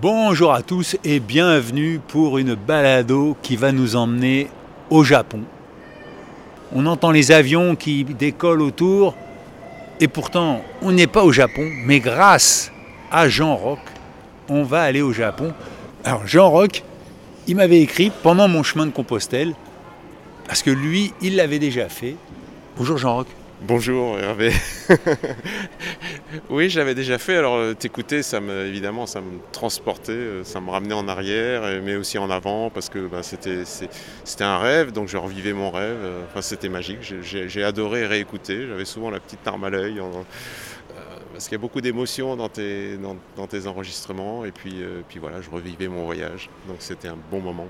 Bonjour 0.00 0.54
à 0.54 0.62
tous 0.62 0.96
et 1.04 1.20
bienvenue 1.20 2.00
pour 2.08 2.38
une 2.38 2.54
balado 2.54 3.36
qui 3.42 3.56
va 3.56 3.70
nous 3.70 3.96
emmener 3.96 4.48
au 4.88 5.04
Japon. 5.04 5.42
On 6.72 6.86
entend 6.86 7.10
les 7.10 7.32
avions 7.32 7.76
qui 7.76 8.04
décollent 8.04 8.62
autour 8.62 9.14
et 10.00 10.08
pourtant 10.08 10.62
on 10.80 10.92
n'est 10.92 11.06
pas 11.06 11.22
au 11.22 11.32
Japon, 11.32 11.68
mais 11.84 12.00
grâce 12.00 12.72
à 13.12 13.28
Jean 13.28 13.54
Roch, 13.56 13.78
on 14.48 14.62
va 14.62 14.80
aller 14.80 15.02
au 15.02 15.12
Japon. 15.12 15.52
Alors 16.02 16.26
Jean 16.26 16.48
Roch, 16.48 16.82
il 17.46 17.56
m'avait 17.56 17.82
écrit 17.82 18.10
pendant 18.22 18.48
mon 18.48 18.62
chemin 18.62 18.86
de 18.86 18.92
Compostelle, 18.92 19.52
parce 20.46 20.62
que 20.62 20.70
lui, 20.70 21.12
il 21.20 21.36
l'avait 21.36 21.58
déjà 21.58 21.90
fait. 21.90 22.16
Bonjour 22.78 22.96
Jean 22.96 23.16
Roch. 23.16 23.39
Bonjour 23.62 24.18
Hervé. 24.18 24.52
oui, 26.50 26.70
j'avais 26.70 26.94
déjà 26.94 27.18
fait. 27.18 27.36
Alors 27.36 27.56
euh, 27.56 27.74
t'écouter, 27.74 28.22
ça 28.22 28.40
me, 28.40 28.64
évidemment, 28.64 29.04
ça 29.04 29.20
me 29.20 29.38
transportait, 29.52 30.12
euh, 30.12 30.44
ça 30.44 30.62
me 30.62 30.70
ramenait 30.70 30.94
en 30.94 31.06
arrière, 31.08 31.82
mais 31.82 31.94
aussi 31.96 32.16
en 32.16 32.30
avant, 32.30 32.70
parce 32.70 32.88
que 32.88 33.06
bah, 33.06 33.22
c'était, 33.22 33.64
un 34.42 34.58
rêve, 34.58 34.92
donc 34.92 35.08
je 35.08 35.18
revivais 35.18 35.52
mon 35.52 35.70
rêve. 35.70 35.98
Euh, 36.00 36.24
enfin, 36.30 36.40
c'était 36.40 36.70
magique. 36.70 37.00
J'ai, 37.20 37.62
adoré 37.62 38.06
réécouter. 38.06 38.66
J'avais 38.66 38.86
souvent 38.86 39.10
la 39.10 39.20
petite 39.20 39.44
larme 39.44 39.64
à 39.64 39.70
l'œil. 39.70 40.00
parce 41.34 41.44
qu'il 41.44 41.52
y 41.52 41.56
a 41.56 41.60
beaucoup 41.60 41.82
d'émotions 41.82 42.36
dans 42.36 42.48
tes, 42.48 42.96
dans, 43.36 43.46
tes 43.46 43.66
enregistrements. 43.66 44.46
Et 44.46 44.52
puis, 44.52 44.82
puis 45.10 45.18
voilà, 45.18 45.42
je 45.42 45.50
revivais 45.50 45.88
mon 45.88 46.06
voyage. 46.06 46.48
Donc 46.66 46.76
c'était 46.78 47.08
un 47.08 47.18
bon 47.30 47.40
moment. 47.40 47.68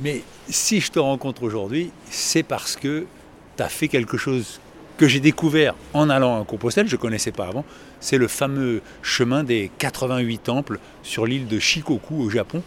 Mais 0.00 0.22
si 0.48 0.80
je 0.80 0.90
te 0.90 0.98
rencontre 0.98 1.42
aujourd'hui, 1.42 1.90
c'est 2.08 2.42
parce 2.42 2.74
que 2.74 3.04
tu 3.58 3.62
as 3.62 3.68
fait 3.68 3.88
quelque 3.88 4.16
chose 4.16 4.60
que 4.98 5.06
j'ai 5.06 5.20
découvert 5.20 5.74
en 5.94 6.10
allant 6.10 6.42
à 6.42 6.44
Compostelle, 6.44 6.88
je 6.88 6.96
ne 6.96 7.00
connaissais 7.00 7.30
pas 7.30 7.46
avant, 7.46 7.64
c'est 8.00 8.18
le 8.18 8.28
fameux 8.28 8.82
chemin 9.00 9.44
des 9.44 9.70
88 9.78 10.38
temples 10.38 10.80
sur 11.02 11.24
l'île 11.24 11.46
de 11.46 11.58
Shikoku 11.58 12.20
au 12.20 12.28
Japon. 12.28 12.62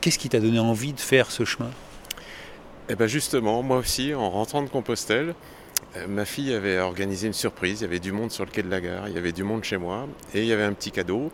Qu'est-ce 0.00 0.18
qui 0.18 0.28
t'a 0.28 0.40
donné 0.40 0.58
envie 0.58 0.92
de 0.92 1.00
faire 1.00 1.30
ce 1.30 1.44
chemin? 1.44 1.70
Eh 2.90 2.94
bien 2.94 3.06
justement, 3.06 3.62
moi 3.62 3.78
aussi, 3.78 4.14
en 4.14 4.30
rentrant 4.30 4.62
de 4.62 4.68
Compostelle, 4.68 5.34
euh, 5.96 6.06
ma 6.06 6.26
fille 6.26 6.52
avait 6.52 6.78
organisé 6.78 7.26
une 7.26 7.32
surprise. 7.32 7.80
Il 7.80 7.84
y 7.84 7.86
avait 7.86 7.98
du 7.98 8.12
monde 8.12 8.30
sur 8.30 8.44
le 8.44 8.50
quai 8.50 8.62
de 8.62 8.70
la 8.70 8.80
gare, 8.80 9.08
il 9.08 9.14
y 9.14 9.18
avait 9.18 9.32
du 9.32 9.42
monde 9.42 9.64
chez 9.64 9.78
moi, 9.78 10.06
et 10.34 10.40
il 10.40 10.46
y 10.46 10.52
avait 10.52 10.64
un 10.64 10.74
petit 10.74 10.90
cadeau, 10.90 11.32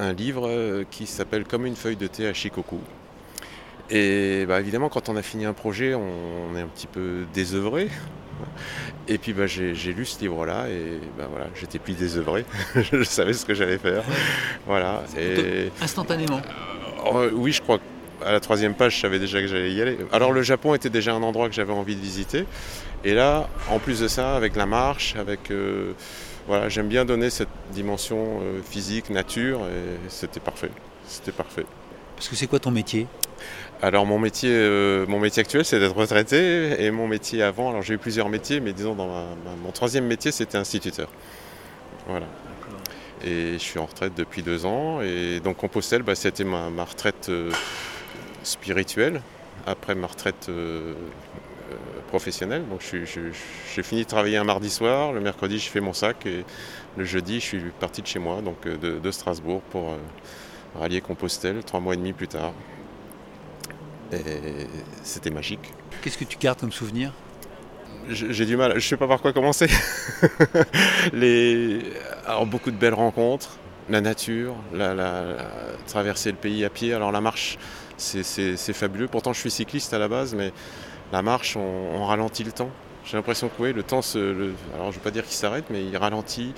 un 0.00 0.12
livre 0.12 0.48
euh, 0.48 0.84
qui 0.90 1.06
s'appelle 1.06 1.44
Comme 1.44 1.64
une 1.64 1.76
feuille 1.76 1.96
de 1.96 2.08
thé 2.08 2.26
à 2.26 2.34
Shikoku. 2.34 2.80
Et 3.88 4.46
bah, 4.46 4.58
évidemment, 4.58 4.88
quand 4.88 5.08
on 5.08 5.16
a 5.16 5.22
fini 5.22 5.44
un 5.44 5.52
projet, 5.52 5.94
on 5.94 6.56
est 6.56 6.60
un 6.60 6.66
petit 6.66 6.88
peu 6.88 7.24
désœuvré. 7.32 7.88
Et 9.08 9.18
puis 9.18 9.32
bah, 9.32 9.46
j'ai 9.46 9.72
lu 9.72 10.04
ce 10.04 10.20
livre-là 10.20 10.68
et 10.68 11.00
bah, 11.16 11.28
voilà, 11.30 11.46
j'étais 11.54 11.78
plus 11.78 11.94
désœuvré. 11.94 12.44
je 12.74 13.02
savais 13.04 13.32
ce 13.32 13.44
que 13.44 13.54
j'allais 13.54 13.78
faire. 13.78 14.02
Voilà. 14.66 15.04
Instantanément. 15.80 16.40
Euh, 17.14 17.30
oui, 17.32 17.52
je 17.52 17.62
crois 17.62 17.78
qu'à 17.78 18.32
la 18.32 18.40
troisième 18.40 18.74
page, 18.74 18.96
je 18.96 19.00
savais 19.00 19.18
déjà 19.18 19.40
que 19.40 19.46
j'allais 19.46 19.72
y 19.72 19.80
aller. 19.80 19.96
Alors 20.12 20.32
le 20.32 20.42
Japon 20.42 20.74
était 20.74 20.90
déjà 20.90 21.14
un 21.14 21.22
endroit 21.22 21.48
que 21.48 21.54
j'avais 21.54 21.72
envie 21.72 21.94
de 21.94 22.00
visiter. 22.00 22.44
Et 23.04 23.14
là, 23.14 23.48
en 23.70 23.78
plus 23.78 24.00
de 24.00 24.08
ça, 24.08 24.34
avec 24.34 24.56
la 24.56 24.66
marche, 24.66 25.14
avec 25.16 25.50
euh, 25.50 25.92
voilà, 26.48 26.68
j'aime 26.68 26.88
bien 26.88 27.04
donner 27.04 27.30
cette 27.30 27.48
dimension 27.72 28.40
euh, 28.42 28.60
physique, 28.62 29.10
nature, 29.10 29.60
et 29.66 30.08
c'était 30.08 30.40
parfait. 30.40 30.70
C'était 31.06 31.32
parfait. 31.32 31.66
Parce 32.16 32.28
que 32.28 32.34
c'est 32.34 32.46
quoi 32.46 32.58
ton 32.58 32.70
métier? 32.72 33.06
Alors 33.82 34.06
mon 34.06 34.18
métier, 34.18 34.50
euh, 34.52 35.06
mon 35.06 35.20
métier 35.20 35.40
actuel 35.40 35.64
c'est 35.64 35.78
d'être 35.78 35.94
retraité 35.94 36.82
et 36.82 36.90
mon 36.90 37.06
métier 37.06 37.42
avant, 37.42 37.70
alors 37.70 37.82
j'ai 37.82 37.94
eu 37.94 37.98
plusieurs 37.98 38.28
métiers, 38.28 38.60
mais 38.60 38.72
disons 38.72 38.94
dans 38.94 39.08
mon 39.62 39.70
troisième 39.70 40.06
métier 40.06 40.32
c'était 40.32 40.56
instituteur. 40.56 41.08
Voilà. 42.06 42.26
Et 43.24 43.54
je 43.54 43.58
suis 43.58 43.78
en 43.78 43.86
retraite 43.86 44.14
depuis 44.16 44.42
deux 44.42 44.64
ans 44.64 45.02
et 45.02 45.40
donc 45.40 45.58
Compostelle 45.58 46.02
bah, 46.02 46.14
c'était 46.14 46.44
ma, 46.44 46.68
retraite 46.84 47.28
euh, 47.28 47.50
spirituelle 48.42 49.20
après 49.66 49.94
ma 49.94 50.06
retraite 50.06 50.46
euh, 50.48 50.94
professionnelle. 52.08 52.64
Donc 52.68 52.80
j'ai 52.82 53.82
fini 53.82 54.04
de 54.04 54.08
travailler 54.08 54.38
un 54.38 54.44
mardi 54.44 54.70
soir, 54.70 55.12
le 55.12 55.20
mercredi 55.20 55.58
je 55.58 55.68
fais 55.68 55.80
mon 55.80 55.92
sac 55.92 56.24
et 56.24 56.44
le 56.96 57.04
jeudi 57.04 57.40
je 57.40 57.44
suis 57.44 57.60
parti 57.78 58.00
de 58.00 58.06
chez 58.06 58.20
moi, 58.20 58.40
donc 58.40 58.66
de, 58.66 58.98
de 58.98 59.10
Strasbourg 59.10 59.60
pour 59.70 59.96
rallier 60.78 61.02
Compostelle 61.02 61.62
trois 61.62 61.80
mois 61.80 61.92
et 61.92 61.98
demi 61.98 62.14
plus 62.14 62.28
tard. 62.28 62.52
Et 64.12 64.18
c'était 65.02 65.30
magique. 65.30 65.72
Qu'est-ce 66.02 66.18
que 66.18 66.24
tu 66.24 66.38
gardes 66.38 66.60
comme 66.60 66.72
souvenir? 66.72 67.12
J'ai 68.08 68.46
du 68.46 68.56
mal, 68.56 68.70
je 68.72 68.76
ne 68.76 68.80
sais 68.80 68.96
pas 68.96 69.08
par 69.08 69.20
quoi 69.20 69.32
commencer. 69.32 69.66
Les... 71.12 71.80
Alors 72.24 72.46
beaucoup 72.46 72.70
de 72.70 72.76
belles 72.76 72.94
rencontres, 72.94 73.58
la 73.88 74.00
nature, 74.00 74.54
la, 74.72 75.36
traverser 75.88 76.30
le 76.30 76.36
pays 76.36 76.64
à 76.64 76.70
pied. 76.70 76.94
Alors 76.94 77.10
la 77.10 77.20
marche, 77.20 77.58
c'est 77.96 78.72
fabuleux. 78.72 79.08
Pourtant 79.08 79.32
je 79.32 79.40
suis 79.40 79.50
cycliste 79.50 79.92
à 79.92 79.98
la 79.98 80.06
base, 80.06 80.34
mais 80.34 80.52
la 81.12 81.22
marche, 81.22 81.56
on, 81.56 82.04
ralentit 82.04 82.44
le 82.44 82.52
temps. 82.52 82.70
J'ai 83.04 83.16
l'impression 83.16 83.48
que 83.48 83.62
oui, 83.62 83.72
le 83.72 83.82
temps, 83.82 84.02
se, 84.02 84.18
alors 84.74 84.86
je 84.86 84.86
ne 84.86 84.92
veux 84.92 85.00
pas 85.00 85.12
dire 85.12 85.24
qu'il 85.24 85.36
s'arrête, 85.36 85.64
mais 85.70 85.84
il 85.84 85.96
ralentit. 85.96 86.54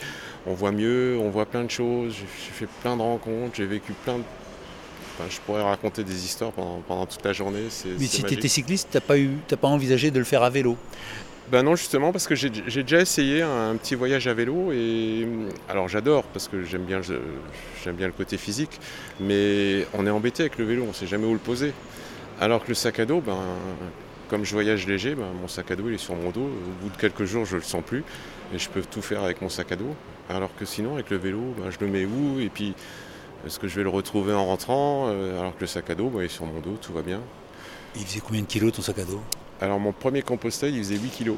On 0.46 0.54
voit 0.54 0.72
mieux, 0.72 1.18
on 1.18 1.30
voit 1.30 1.46
plein 1.46 1.64
de 1.64 1.70
choses. 1.70 2.14
J'ai 2.14 2.52
fait 2.52 2.68
plein 2.82 2.96
de 2.96 3.02
rencontres, 3.02 3.56
j'ai 3.56 3.66
vécu 3.66 3.92
plein 4.04 4.18
de 4.18 4.24
je 5.30 5.40
pourrais 5.40 5.62
raconter 5.62 6.04
des 6.04 6.24
histoires 6.24 6.52
pendant, 6.52 7.06
toute 7.06 7.24
la 7.24 7.32
journée. 7.32 7.64
Mais 7.98 8.06
si 8.06 8.22
tu 8.22 8.34
étais 8.34 8.48
cycliste, 8.48 8.88
tu 8.90 8.96
n'as 8.96 9.00
pas, 9.00 9.14
pas 9.56 9.68
envisagé 9.68 10.10
de 10.10 10.18
le 10.18 10.24
faire 10.24 10.42
à 10.42 10.50
vélo? 10.50 10.76
Ben 11.50 11.62
non, 11.62 11.76
justement, 11.76 12.12
parce 12.12 12.26
que 12.26 12.34
j'ai 12.34 12.50
déjà 12.50 13.00
essayé 13.00 13.40
un, 13.40 13.74
petit 13.76 13.94
voyage 13.94 14.28
à 14.28 14.34
vélo 14.34 14.70
et 14.70 15.26
alors 15.68 15.88
j'adore 15.88 16.24
parce 16.24 16.46
que 16.46 16.62
j'aime 16.62 16.82
bien, 16.82 17.00
bien 17.00 18.06
le 18.06 18.12
côté 18.12 18.36
physique, 18.36 18.78
mais 19.18 19.86
on 19.94 20.06
est 20.06 20.10
embêté 20.10 20.42
avec 20.42 20.58
le 20.58 20.66
vélo, 20.66 20.82
on 20.84 20.88
ne 20.88 20.92
sait 20.92 21.06
jamais 21.06 21.26
où 21.26 21.32
le 21.32 21.38
poser. 21.38 21.72
Alors 22.38 22.62
que 22.62 22.68
le 22.68 22.74
sac 22.74 22.98
à 22.98 23.06
dos, 23.06 23.22
ben, 23.22 23.38
comme 24.28 24.44
je 24.44 24.52
voyage 24.52 24.86
léger, 24.86 25.14
ben, 25.14 25.24
mon 25.40 25.48
sac 25.48 25.70
à 25.70 25.76
dos 25.76 25.88
il 25.88 25.94
est 25.94 25.98
sur 25.98 26.14
mon 26.14 26.30
dos. 26.30 26.42
Au 26.42 26.82
bout 26.82 26.90
de 26.90 27.00
quelques 27.00 27.24
jours, 27.24 27.46
je 27.46 27.54
ne 27.54 27.60
le 27.60 27.66
sens 27.66 27.82
plus 27.82 28.04
et 28.54 28.58
je 28.58 28.68
peux 28.68 28.82
tout 28.82 29.00
faire 29.00 29.24
avec 29.24 29.40
mon 29.40 29.48
sac 29.48 29.72
à 29.72 29.76
dos. 29.76 29.96
Alors 30.28 30.50
que 30.54 30.66
sinon, 30.66 30.94
avec 30.94 31.08
le 31.08 31.16
vélo, 31.16 31.40
ben, 31.58 31.70
je 31.70 31.78
le 31.82 31.90
mets 31.90 32.04
où 32.04 32.40
et 32.40 32.50
puis 32.50 32.74
est-ce 33.46 33.58
que 33.58 33.68
je 33.68 33.76
vais 33.76 33.82
le 33.82 33.88
retrouver 33.88 34.34
en 34.34 34.46
rentrant 34.46 35.06
euh, 35.08 35.38
alors 35.38 35.54
que 35.54 35.60
le 35.60 35.66
sac 35.66 35.88
à 35.90 35.94
dos 35.94 36.20
est 36.20 36.28
sur 36.28 36.44
mon 36.46 36.60
dos, 36.60 36.76
tout 36.80 36.92
va 36.92 37.02
bien. 37.02 37.20
Il 37.96 38.04
faisait 38.04 38.20
combien 38.20 38.42
de 38.42 38.46
kilos 38.46 38.72
ton 38.72 38.82
sac 38.82 38.98
à 38.98 39.04
dos? 39.04 39.20
Alors 39.60 39.78
mon 39.78 39.92
premier 39.92 40.22
compostel 40.22 40.74
il 40.74 40.82
faisait 40.82 40.98
8 40.98 41.08
kilos. 41.10 41.36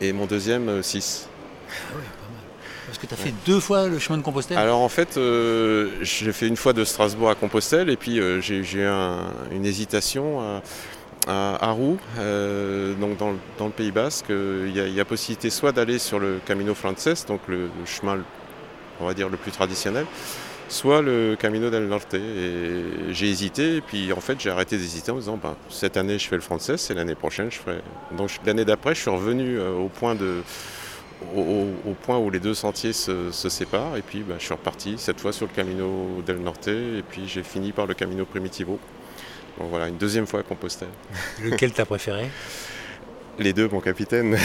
Et 0.00 0.12
mon 0.12 0.26
deuxième 0.26 0.82
6. 0.82 1.28
Euh, 1.28 1.70
ah 1.70 1.96
ouais, 1.96 2.02
pas 2.02 2.32
mal. 2.32 2.40
Parce 2.86 2.98
que 2.98 3.06
tu 3.06 3.14
as 3.14 3.16
fait 3.16 3.34
deux 3.46 3.60
fois 3.60 3.86
le 3.86 3.98
chemin 3.98 4.18
de 4.18 4.22
Compostelle 4.22 4.58
Alors 4.58 4.80
en 4.80 4.88
fait, 4.88 5.16
euh, 5.16 5.90
j'ai 6.00 6.32
fait 6.32 6.48
une 6.48 6.56
fois 6.56 6.72
de 6.72 6.84
Strasbourg 6.84 7.30
à 7.30 7.34
Compostelle 7.34 7.88
et 7.90 7.96
puis 7.96 8.20
j'ai 8.40 8.56
eu 8.56 8.86
une 9.52 9.64
hésitation 9.64 10.40
à, 11.28 11.66
à, 11.66 11.70
Roux, 11.70 11.98
donc 12.16 13.16
dans, 13.18 13.66
le 13.66 13.70
Pays 13.70 13.92
Basque. 13.92 14.30
Il 14.30 14.72
y, 14.74 15.00
a, 15.00 15.04
possibilité 15.04 15.50
soit 15.50 15.70
d'aller 15.70 16.00
sur 16.00 16.18
le 16.18 16.40
Camino 16.44 16.74
Frances, 16.74 17.26
donc 17.26 17.42
le, 17.46 17.68
chemin, 17.84 18.18
on 18.98 19.06
va 19.06 19.14
dire, 19.14 19.28
le 19.28 19.36
plus 19.36 19.52
traditionnel, 19.52 20.06
soit 20.70 21.02
le 21.02 21.36
Camino 21.38 21.68
del 21.68 21.86
Norte. 21.86 22.14
Et 22.14 23.10
j'ai 23.10 23.28
hésité, 23.28 23.76
et 23.76 23.80
puis 23.80 24.12
en 24.12 24.20
fait 24.20 24.40
j'ai 24.40 24.50
arrêté 24.50 24.78
d'hésiter 24.78 25.10
en 25.10 25.16
me 25.16 25.20
disant 25.20 25.38
ben, 25.42 25.56
cette 25.68 25.96
année 25.96 26.18
je 26.18 26.28
fais 26.28 26.36
le 26.36 26.42
français, 26.42 26.76
et 26.88 26.94
l'année 26.94 27.14
prochaine 27.14 27.50
je 27.50 27.58
ferai. 27.58 27.80
Donc 28.16 28.30
l'année 28.46 28.64
d'après 28.64 28.94
je 28.94 29.00
suis 29.00 29.10
revenu 29.10 29.58
euh, 29.58 29.72
au 29.72 29.88
point 29.88 30.14
de. 30.14 30.42
Au, 31.36 31.66
point 32.02 32.16
où 32.16 32.30
les 32.30 32.40
deux 32.40 32.54
sentiers 32.54 32.94
se, 32.94 33.30
séparent 33.30 33.94
et 33.98 34.00
puis 34.00 34.20
ben, 34.20 34.36
je 34.38 34.44
suis 34.46 34.54
reparti 34.54 34.94
cette 34.96 35.20
fois 35.20 35.34
sur 35.34 35.46
le 35.46 35.52
Camino 35.52 36.22
del 36.24 36.38
Norte 36.38 36.68
et 36.68 37.04
puis 37.06 37.28
j'ai 37.28 37.42
fini 37.42 37.72
par 37.72 37.86
le 37.86 37.92
Camino 37.92 38.24
Primitivo. 38.24 38.78
Donc 39.58 39.68
voilà, 39.68 39.88
une 39.88 39.98
deuxième 39.98 40.26
fois 40.26 40.40
à 40.40 40.42
Compostelle. 40.42 40.88
Lequel 41.44 41.72
t'as 41.72 41.84
préféré? 41.84 42.30
Les 43.38 43.52
deux, 43.52 43.68
mon 43.68 43.80
capitaine. 43.80 44.38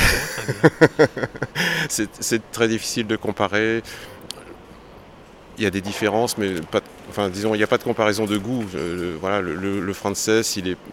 c'est 1.89 2.51
très 2.51 2.67
difficile 2.67 3.07
de 3.07 3.15
comparer 3.15 3.81
il 5.57 5.63
y 5.63 5.67
a 5.67 5.69
des 5.69 5.81
différences, 5.81 6.37
mais 6.37 6.53
pas, 6.71 6.81
enfin, 7.09 7.29
disons, 7.29 7.53
il 7.55 7.57
n'y 7.57 7.63
a 7.63 7.67
pas 7.67 7.77
de 7.77 7.83
comparaison 7.83 8.25
de 8.25 8.37
goût. 8.37 8.65
Euh, 8.75 9.15
voilà, 9.19 9.41
le, 9.41 9.55
le, 9.55 9.93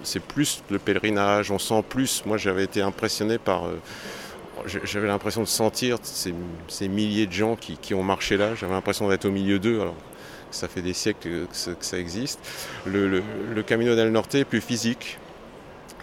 c'est 0.02 0.22
plus 0.22 0.62
le 0.70 0.78
pèlerinage, 0.78 1.50
on 1.50 1.58
sent 1.58 1.82
plus. 1.88 2.22
Moi, 2.26 2.36
j'avais 2.36 2.64
été 2.64 2.80
impressionné 2.80 3.38
par. 3.38 3.66
Euh, 3.66 3.80
j'avais 4.84 5.08
l'impression 5.08 5.40
de 5.40 5.48
sentir 5.48 5.98
ces, 6.02 6.88
milliers 6.88 7.26
de 7.26 7.32
gens 7.32 7.56
qui, 7.56 7.94
ont 7.94 8.04
marché 8.04 8.36
là. 8.36 8.54
J'avais 8.54 8.72
l'impression 8.72 9.08
d'être 9.08 9.24
au 9.24 9.30
milieu 9.30 9.58
d'eux. 9.58 9.80
Alors 9.80 9.96
ça 10.52 10.68
fait 10.68 10.82
des 10.82 10.92
siècles 10.92 11.28
que, 11.28 11.46
ça 11.80 11.98
existe. 11.98 12.38
Le, 12.86 13.22
Camino 13.66 13.96
del 13.96 14.12
Norte 14.12 14.34
est 14.36 14.44
plus 14.44 14.60
physique. 14.60 15.18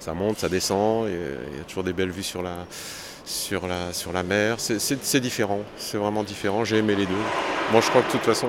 Ça 0.02 0.14
monte, 0.14 0.40
ça 0.40 0.50
descend. 0.50 1.08
Il 1.08 1.58
y 1.58 1.62
a 1.62 1.64
toujours 1.64 1.84
des 1.84 1.94
belles 1.94 2.12
vues 2.12 2.24
sur 2.24 2.42
la, 2.42 2.66
sur 3.24 3.66
la, 3.66 3.94
sur 3.94 4.12
la 4.12 4.24
mer. 4.24 4.58
C'est 4.60 5.22
différent. 5.22 5.62
C'est 5.78 5.98
vraiment 5.98 6.24
différent. 6.24 6.66
J'ai 6.66 6.80
aimé 6.80 6.96
les 6.96 7.06
deux. 7.06 7.59
Moi, 7.72 7.82
je 7.82 7.90
crois 7.90 8.02
que 8.02 8.08
de 8.08 8.12
toute 8.14 8.22
façon, 8.22 8.48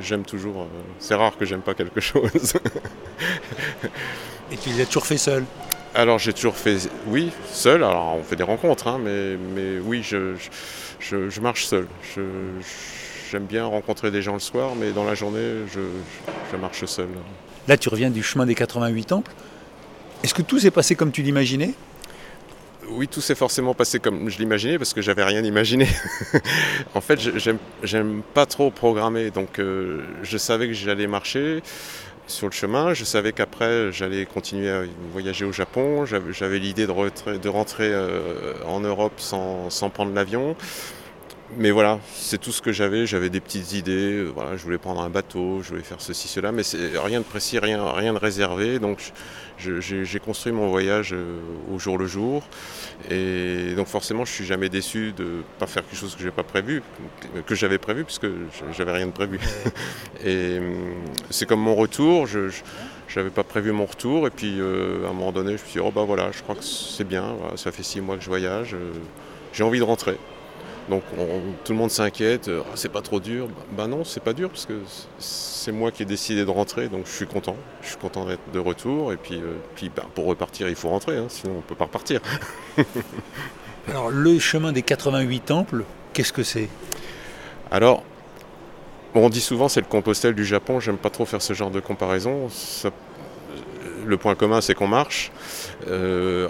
j'aime 0.00 0.22
toujours. 0.22 0.62
Euh, 0.62 0.66
c'est 0.98 1.14
rare 1.14 1.36
que 1.36 1.44
j'aime 1.44 1.60
pas 1.60 1.74
quelque 1.74 2.00
chose. 2.10 2.54
Et 4.50 4.56
tu 4.56 4.70
les 4.70 4.82
as 4.82 4.86
toujours 4.86 5.06
fait 5.06 5.18
seul 5.18 5.44
alors 5.94 6.18
j'ai 6.18 6.32
toujours 6.32 6.56
fait, 6.56 6.78
oui, 7.06 7.30
seul. 7.50 7.84
Alors 7.84 8.16
on 8.18 8.22
fait 8.22 8.36
des 8.36 8.42
rencontres, 8.42 8.88
hein, 8.88 8.98
mais, 8.98 9.36
mais 9.54 9.78
oui, 9.78 10.02
je, 10.02 10.34
je, 11.00 11.40
marche 11.40 11.66
seul. 11.66 11.86
J'aime 13.30 13.44
bien 13.44 13.66
rencontrer 13.66 14.10
des 14.10 14.22
gens 14.22 14.34
le 14.34 14.40
soir, 14.40 14.70
mais 14.74 14.92
dans 14.92 15.04
la 15.04 15.14
journée, 15.14 15.66
je, 15.72 16.56
marche 16.56 16.84
seul. 16.86 17.08
Là, 17.68 17.76
tu 17.76 17.88
reviens 17.88 18.10
du 18.10 18.22
chemin 18.22 18.46
des 18.46 18.54
88 18.54 19.04
temples. 19.04 19.32
Est-ce 20.22 20.34
que 20.34 20.42
tout 20.42 20.58
s'est 20.58 20.70
passé 20.70 20.94
comme 20.94 21.12
tu 21.12 21.22
l'imaginais? 21.22 21.74
Oui, 22.96 23.08
tout 23.08 23.20
s'est 23.20 23.34
forcément 23.34 23.74
passé 23.74 23.98
comme 23.98 24.28
je 24.28 24.38
l'imaginais 24.38 24.78
parce 24.78 24.94
que 24.94 25.02
j'avais 25.02 25.24
rien 25.24 25.42
imaginé. 25.42 25.86
en 26.94 27.00
fait, 27.00 27.18
j'aime 27.82 28.22
pas 28.34 28.46
trop 28.46 28.70
programmer, 28.70 29.30
donc 29.30 29.58
euh, 29.58 30.02
je 30.22 30.38
savais 30.38 30.68
que 30.68 30.72
j'allais 30.72 31.06
marcher 31.06 31.62
sur 32.26 32.46
le 32.46 32.52
chemin. 32.52 32.94
Je 32.94 33.04
savais 33.04 33.32
qu'après, 33.32 33.92
j'allais 33.92 34.26
continuer 34.26 34.70
à 34.70 34.82
voyager 35.12 35.44
au 35.44 35.52
Japon. 35.52 36.04
J'avais 36.06 36.58
l'idée 36.58 36.86
de, 36.86 37.48
rentrer 37.48 37.90
euh, 37.92 38.54
en 38.66 38.80
Europe 38.80 39.18
sans 39.18 39.90
prendre 39.92 40.12
l'avion. 40.14 40.56
Mais 41.58 41.70
voilà, 41.70 41.98
c'est 42.14 42.38
tout 42.38 42.50
ce 42.50 42.62
que 42.62 42.72
j'avais. 42.72 43.04
J'avais 43.06 43.28
des 43.28 43.40
petites 43.40 43.74
idées. 43.74 44.16
Euh, 44.16 44.30
voilà, 44.34 44.56
je 44.56 44.62
voulais 44.62 44.78
prendre 44.78 45.02
un 45.02 45.10
bateau, 45.10 45.60
je 45.62 45.68
voulais 45.70 45.82
faire 45.82 46.00
ceci, 46.00 46.26
cela, 46.26 46.50
mais 46.50 46.62
c'est 46.62 46.98
rien 46.98 47.20
de 47.20 47.24
précis, 47.24 47.58
rien, 47.58 47.92
rien 47.92 48.14
de 48.14 48.18
réservé. 48.18 48.78
Donc 48.78 49.12
j'ai 49.58 50.18
construit 50.18 50.52
mon 50.52 50.68
voyage 50.68 51.12
euh, 51.12 51.40
au 51.70 51.78
jour 51.78 51.98
le 51.98 52.06
jour. 52.06 52.42
Et 53.10 53.74
donc 53.76 53.86
forcément, 53.86 54.24
je 54.24 54.32
suis 54.32 54.46
jamais 54.46 54.70
déçu 54.70 55.12
de 55.12 55.24
ne 55.24 55.42
pas 55.58 55.66
faire 55.66 55.82
quelque 55.84 55.98
chose 55.98 56.14
que 56.16 56.22
j'ai 56.22 56.30
pas 56.30 56.42
prévu, 56.42 56.82
que 57.46 57.54
j'avais 57.54 57.78
prévu, 57.78 58.04
puisque 58.04 58.28
j'avais 58.72 58.92
rien 58.92 59.06
de 59.06 59.12
prévu. 59.12 59.38
et 60.24 60.58
hum, 60.58 60.94
c'est 61.28 61.46
comme 61.46 61.60
mon 61.60 61.74
retour. 61.74 62.26
Je, 62.26 62.48
n'avais 63.14 63.28
pas 63.28 63.44
prévu 63.44 63.72
mon 63.72 63.84
retour 63.84 64.26
et 64.26 64.30
puis 64.30 64.58
euh, 64.58 65.04
à 65.04 65.10
un 65.10 65.12
moment 65.12 65.32
donné 65.32 65.58
je 65.58 65.62
me 65.62 65.68
suis 65.68 65.72
dit 65.72 65.86
oh 65.86 65.90
bah 65.90 66.04
voilà 66.06 66.32
je 66.32 66.42
crois 66.42 66.54
que 66.54 66.64
c'est 66.64 67.04
bien 67.04 67.36
ça 67.56 67.70
fait 67.70 67.82
six 67.82 68.00
mois 68.00 68.16
que 68.16 68.22
je 68.22 68.28
voyage 68.30 68.74
j'ai 69.52 69.62
envie 69.62 69.80
de 69.80 69.84
rentrer 69.84 70.16
donc 70.92 71.04
tout 71.64 71.72
le 71.72 71.78
monde 71.78 71.90
s'inquiète, 71.90 72.48
euh, 72.48 72.60
c'est 72.74 72.92
pas 72.92 73.00
trop 73.00 73.18
dur. 73.18 73.48
Ben 73.74 73.88
non, 73.88 74.04
c'est 74.04 74.22
pas 74.22 74.34
dur 74.34 74.50
parce 74.50 74.66
que 74.66 74.74
c'est 75.18 75.72
moi 75.72 75.90
qui 75.90 76.02
ai 76.02 76.04
décidé 76.04 76.44
de 76.44 76.50
rentrer, 76.50 76.88
donc 76.88 77.06
je 77.06 77.12
suis 77.12 77.26
content. 77.26 77.56
Je 77.80 77.88
suis 77.88 77.96
content 77.96 78.26
d'être 78.26 78.42
de 78.52 78.58
retour 78.58 79.10
et 79.10 79.16
puis, 79.16 79.36
euh, 79.36 79.56
puis 79.74 79.88
ben, 79.88 80.02
pour 80.14 80.26
repartir 80.26 80.68
il 80.68 80.74
faut 80.74 80.90
rentrer, 80.90 81.16
hein, 81.16 81.28
sinon 81.30 81.54
on 81.58 81.60
peut 81.62 81.74
pas 81.74 81.86
repartir. 81.86 82.20
Alors 83.88 84.10
le 84.10 84.38
chemin 84.38 84.70
des 84.70 84.82
88 84.82 85.40
temples, 85.40 85.84
qu'est-ce 86.12 86.32
que 86.34 86.42
c'est? 86.42 86.68
Alors, 87.70 88.02
on 89.14 89.30
dit 89.30 89.40
souvent 89.40 89.70
c'est 89.70 89.80
le 89.80 89.86
Compostelle 89.86 90.34
du 90.34 90.44
Japon, 90.44 90.78
j'aime 90.78 90.98
pas 90.98 91.10
trop 91.10 91.24
faire 91.24 91.40
ce 91.40 91.54
genre 91.54 91.70
de 91.70 91.80
comparaison. 91.80 92.50
le 94.04 94.16
point 94.18 94.34
commun 94.34 94.60
c'est 94.60 94.74
qu'on 94.74 94.88
marche. 94.88 95.32
Euh, 95.88 96.48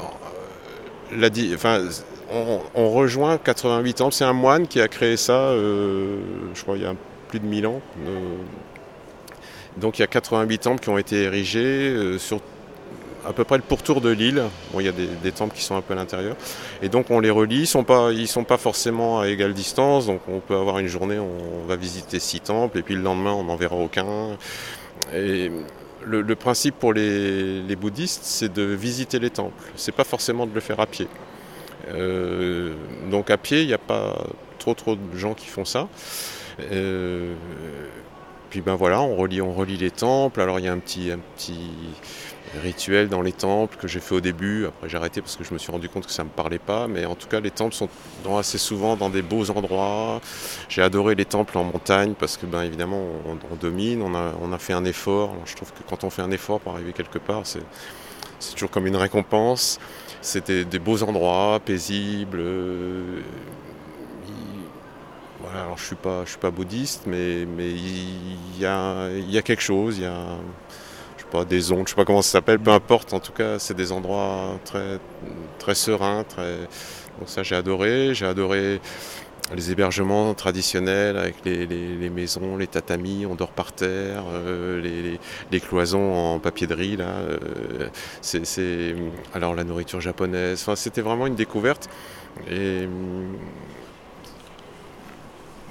la, 1.13 1.29
enfin, 1.55 1.87
on, 2.75 2.91
rejoint 2.91 3.39
88 3.39 4.01
ans. 4.01 4.11
C'est 4.11 4.25
un 4.25 4.33
moine 4.33 4.67
qui 4.67 4.81
a 4.81 4.89
créé 4.89 5.17
ça, 5.17 5.33
euh, 5.33 6.19
je 6.55 6.63
crois, 6.63 6.77
il 6.77 6.83
y 6.83 6.87
a 6.87 6.95
plus 7.29 7.41
de 7.41 7.47
1000 7.47 7.67
ans. 7.67 7.81
Euh, 8.07 8.37
donc 9.77 9.99
il 9.99 10.03
y 10.03 10.05
a 10.05 10.09
88 10.09 10.59
temples 10.59 10.81
qui 10.81 10.89
ont 10.91 10.99
été 10.99 11.23
érigés 11.23 11.91
euh, 11.91 12.19
sur 12.19 12.41
à 13.25 13.33
peu 13.33 13.45
près 13.45 13.57
le 13.57 13.63
pourtour 13.63 14.01
de 14.01 14.11
l'île. 14.11 14.43
Bon, 14.73 14.81
il 14.81 14.87
y 14.87 14.89
a 14.89 14.93
des, 14.93 15.33
temples 15.33 15.55
qui 15.55 15.63
sont 15.63 15.77
un 15.77 15.81
peu 15.81 15.93
à 15.93 15.97
l'intérieur. 15.97 16.37
Et 16.83 16.89
donc 16.89 17.07
on 17.11 17.21
les 17.21 17.31
relie. 17.31 17.59
Ils 17.59 17.61
ne 17.61 17.67
sont, 17.67 17.85
pas, 17.85 18.11
sont 18.27 18.45
forcément 18.59 19.21
à 19.21 19.29
égale 19.29 19.55
distance. 19.55 20.07
Donc 20.07 20.21
on 20.29 20.41
peut 20.41 20.57
avoir 20.57 20.79
une 20.79 20.89
journée, 20.89 21.19
on 21.19 21.67
va 21.67 21.77
visiter 21.77 22.19
six 22.19 22.41
temples, 22.41 22.79
et 22.79 22.83
puis 22.83 22.95
le 22.95 23.03
lendemain, 23.03 23.33
on 23.33 23.45
n'en 23.45 23.57
verra 23.57 23.77
aucun. 23.77 24.07
Et 25.15 25.53
le, 26.05 26.35
principe 26.35 26.77
pour 26.79 26.93
les, 26.93 27.63
les 27.63 27.77
bouddhistes, 27.77 28.25
c'est 28.25 28.53
de 28.53 28.63
visiter 28.63 29.21
les 29.21 29.31
temples. 29.31 29.63
C'est 29.77 29.95
pas 29.95 30.05
forcément 30.05 30.47
de 30.47 30.55
le 30.55 30.61
faire 30.61 30.81
à 30.81 30.87
pied. 30.87 31.07
Euh, 31.89 32.75
donc 33.11 33.31
à 33.31 33.37
pied, 33.37 33.63
il 33.63 33.67
n'y 33.67 33.75
a 33.75 33.79
pas 33.79 34.17
trop 34.59 34.75
trop 34.75 34.97
de 34.97 35.17
gens 35.17 35.35
qui 35.35 35.47
font 35.47 35.65
ça. 35.65 35.89
Euh, 36.61 37.35
puis 38.51 38.61
ben 38.61 38.75
voilà, 38.75 39.01
on 39.01 39.17
relie, 39.17 39.41
on 39.41 39.53
relie 39.53 39.77
les 39.77 39.91
temples. 39.91 40.41
Alors 40.41 40.59
il 40.59 40.67
y 40.67 40.69
a 40.69 40.73
un 40.73 40.79
petit, 40.79 41.11
un 41.11 41.19
petit 41.37 41.71
rituel 42.63 43.09
dans 43.09 43.23
les 43.23 43.33
temples 43.33 43.79
que 43.79 43.89
j'ai 43.89 44.01
fait 44.01 44.15
au 44.15 44.21
début. 44.21 44.67
Après 44.67 44.89
j'ai 44.89 44.97
arrêté 44.97 45.23
parce 45.23 45.37
que 45.37 45.45
je 45.45 45.53
me 45.55 45.59
suis 45.59 45.73
rendu 45.73 45.89
compte 45.89 46.07
que 46.07 46.13
ça 46.13 46.23
ne 46.23 46.29
me 46.29 46.35
parlait 46.35 46.59
pas. 46.59 46.87
Mais 46.87 47.07
en 47.07 47.15
tout 47.15 47.29
cas, 47.29 47.41
les 47.41 47.51
temples 47.51 47.75
sont 47.75 47.89
assez 48.37 48.59
souvent 48.59 48.97
dans 48.97 49.11
des 49.11 49.23
beaux 49.23 49.51
endroits. 49.51 50.21
J'ai 50.69 50.83
adoré 50.83 51.15
les 51.15 51.25
temples 51.25 51.57
en 51.59 51.65
montagne 51.65 52.15
parce 52.19 52.37
que 52.37 52.47
ben 52.47 52.63
évidemment 52.63 53.03
on, 53.27 53.57
domine, 53.57 54.03
on 54.03 54.15
a, 54.15 54.33
on 54.43 54.53
a, 54.53 54.59
fait 54.59 54.75
un 54.75 54.85
effort. 54.85 55.35
je 55.47 55.57
trouve 55.57 55.73
que 55.73 55.83
quand 55.89 56.05
on 56.05 56.11
fait 56.11 56.23
un 56.23 56.31
effort 56.31 56.61
pour 56.61 56.75
arriver 56.75 56.93
quelque 56.93 57.19
part, 57.19 57.43
c'est 57.45 57.63
toujours 58.51 58.71
comme 58.71 58.87
une 58.87 58.97
récompense. 58.97 59.79
C'était 60.21 60.65
des 60.65 60.79
beaux 60.79 61.03
endroits, 61.03 61.61
paisibles. 61.65 62.39
Euh, 62.41 63.21
voilà, 65.41 65.63
alors 65.65 65.79
je 65.79 65.85
suis 65.85 65.97
pas, 65.97 66.25
suis 66.27 66.39
pas 66.39 66.51
bouddhiste, 66.51 67.05
mais 67.07 67.43
il 67.43 68.61
y 68.61 68.67
a, 68.67 69.09
y 69.11 69.39
a 69.39 69.43
quelque 69.43 69.63
chose, 69.63 69.99
il 69.99 70.05
y 70.05 70.07
a, 70.07 70.37
je 71.17 71.23
sais 71.23 71.29
pas, 71.31 71.45
des 71.45 71.73
ondes, 71.73 71.87
je 71.87 71.91
sais 71.91 71.97
pas 71.97 72.05
comment 72.05 72.23
ça 72.23 72.33
s'appelle, 72.33 72.61
peu 72.61 72.71
importe. 72.71 73.13
En 73.13 73.21
tout 73.21 73.33
cas, 73.33 73.59
c'est 73.59 73.75
des 73.75 73.91
endroits 73.93 74.59
très 74.65 74.99
très 75.59 75.75
sereins, 75.75 76.25
très. 76.25 76.59
Donc 77.19 77.29
ça, 77.29 77.43
j'ai 77.43 77.57
adoré. 77.57 78.15
J'ai 78.15 78.27
adoré 78.27 78.81
les 79.55 79.71
hébergements 79.71 80.33
traditionnels 80.35 81.17
avec 81.17 81.37
les, 81.45 82.11
maisons, 82.11 82.57
les 82.57 82.67
tatamis, 82.67 83.27
on 83.27 83.35
dort 83.35 83.51
par 83.51 83.73
terre, 83.73 84.25
euh, 84.33 85.19
les, 85.51 85.61
cloisons 85.61 86.15
en 86.15 86.39
papier 86.39 86.67
de 86.67 86.75
riz, 86.75 86.97
là, 86.97 87.09
euh, 87.09 87.89
alors 89.35 89.55
la 89.55 89.65
nourriture 89.65 90.01
japonaise, 90.01 90.63
enfin, 90.63 90.77
c'était 90.77 91.03
vraiment 91.03 91.27
une 91.27 91.35
découverte. 91.35 91.89
Et 92.49 92.87
mm, 92.87 93.37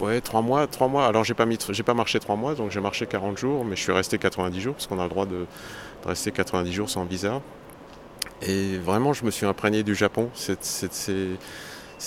ouais, 0.02 0.22
trois 0.22 0.42
mois, 0.42 0.68
trois 0.68 0.88
mois. 0.88 1.08
Alors 1.08 1.24
j'ai 1.24 1.34
pas 1.34 1.46
pas 1.86 1.94
marché 1.94 2.20
trois 2.20 2.36
mois, 2.36 2.56
donc 2.56 2.72
j'ai 2.72 2.82
marché 2.82 3.08
40 3.08 3.38
jours, 3.38 3.66
mais 3.66 3.76
je 3.76 3.82
suis 3.82 3.92
resté 3.92 4.18
90 4.18 4.62
jours 4.62 4.74
parce 4.76 4.88
qu'on 4.88 5.00
a 5.00 5.04
le 5.04 5.10
droit 5.10 5.26
de, 5.26 5.46
rester 6.06 6.32
90 6.32 6.72
jours 6.72 6.90
sans 6.90 7.06
visa. 7.06 7.42
Et 8.42 8.78
vraiment, 8.78 9.14
je 9.14 9.24
me 9.24 9.32
suis 9.32 9.46
imprégné 9.46 9.84
du 9.84 9.96
Japon. 9.96 10.30
c'est 10.34 10.60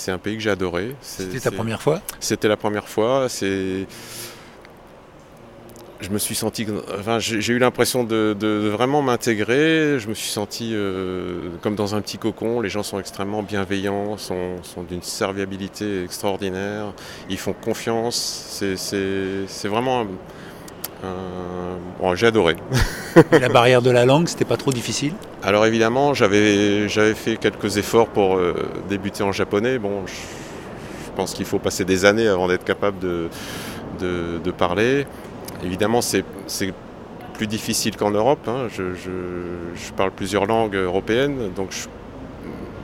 un 0.07 0.17
pays 0.17 0.35
que 0.35 0.43
j'ai 0.43 0.49
adoré. 0.49 0.95
C'était 1.01 1.39
ta 1.39 1.51
première 1.51 1.81
fois? 1.81 2.01
C'était 2.19 2.47
la 2.47 2.57
première 2.57 2.87
fois. 2.87 3.27
C'est 3.29 3.87
je 6.01 6.09
me 6.09 6.17
suis 6.17 6.35
senti, 6.35 6.67
enfin, 6.99 7.19
j'ai 7.19 7.53
eu 7.53 7.57
l'impression 7.57 8.03
de, 8.03 8.69
vraiment 8.71 9.01
m'intégrer. 9.01 9.97
Je 9.99 10.07
me 10.07 10.13
suis 10.13 10.29
senti 10.29 10.71
euh, 10.73 11.49
comme 11.61 11.75
dans 11.75 11.95
un 11.95 12.01
petit 12.01 12.17
cocon. 12.17 12.61
Les 12.61 12.69
gens 12.69 12.83
sont 12.83 12.99
extrêmement 12.99 13.43
bienveillants, 13.43 14.17
sont, 14.17 14.57
d'une 14.87 15.01
serviabilité 15.01 16.03
extraordinaire. 16.03 16.93
Ils 17.29 17.37
font 17.37 17.53
confiance. 17.53 18.61
C'est 18.75 19.67
vraiment 19.67 20.05
Bon, 21.99 22.13
j'ai 22.13 22.27
adoré. 22.27 22.55
la 23.31 23.49
barrière 23.49 23.81
de 23.81 23.89
la 23.89 24.05
langue, 24.05 24.27
c'était 24.27 24.45
pas 24.45 24.57
trop 24.57 24.71
difficile 24.71 25.13
Alors 25.41 25.65
évidemment, 25.65 26.13
j'avais 26.13 26.87
fait 26.87 27.37
quelques 27.37 27.77
efforts 27.77 28.07
pour 28.07 28.35
euh, 28.35 28.53
débuter 28.89 29.23
en 29.23 29.31
japonais. 29.31 29.79
Bon, 29.79 30.05
je, 30.05 30.13
pense 31.15 31.33
qu'il 31.33 31.45
faut 31.45 31.59
passer 31.59 31.85
des 31.85 32.03
années 32.03 32.27
avant 32.27 32.49
d'être 32.49 32.65
capable 32.65 32.99
de, 32.99 33.29
de, 33.99 34.51
parler. 34.51 35.07
Évidemment, 35.63 36.01
c'est 36.01 36.25
plus 37.33 37.47
difficile 37.47 37.95
qu'en 37.95 38.11
Europe. 38.11 38.47
Hein. 38.47 38.67
Je, 38.69 39.91
parle 39.95 40.11
plusieurs 40.11 40.45
langues 40.45 40.75
européennes, 40.75 41.51
donc 41.55 41.69
je, 41.71 41.87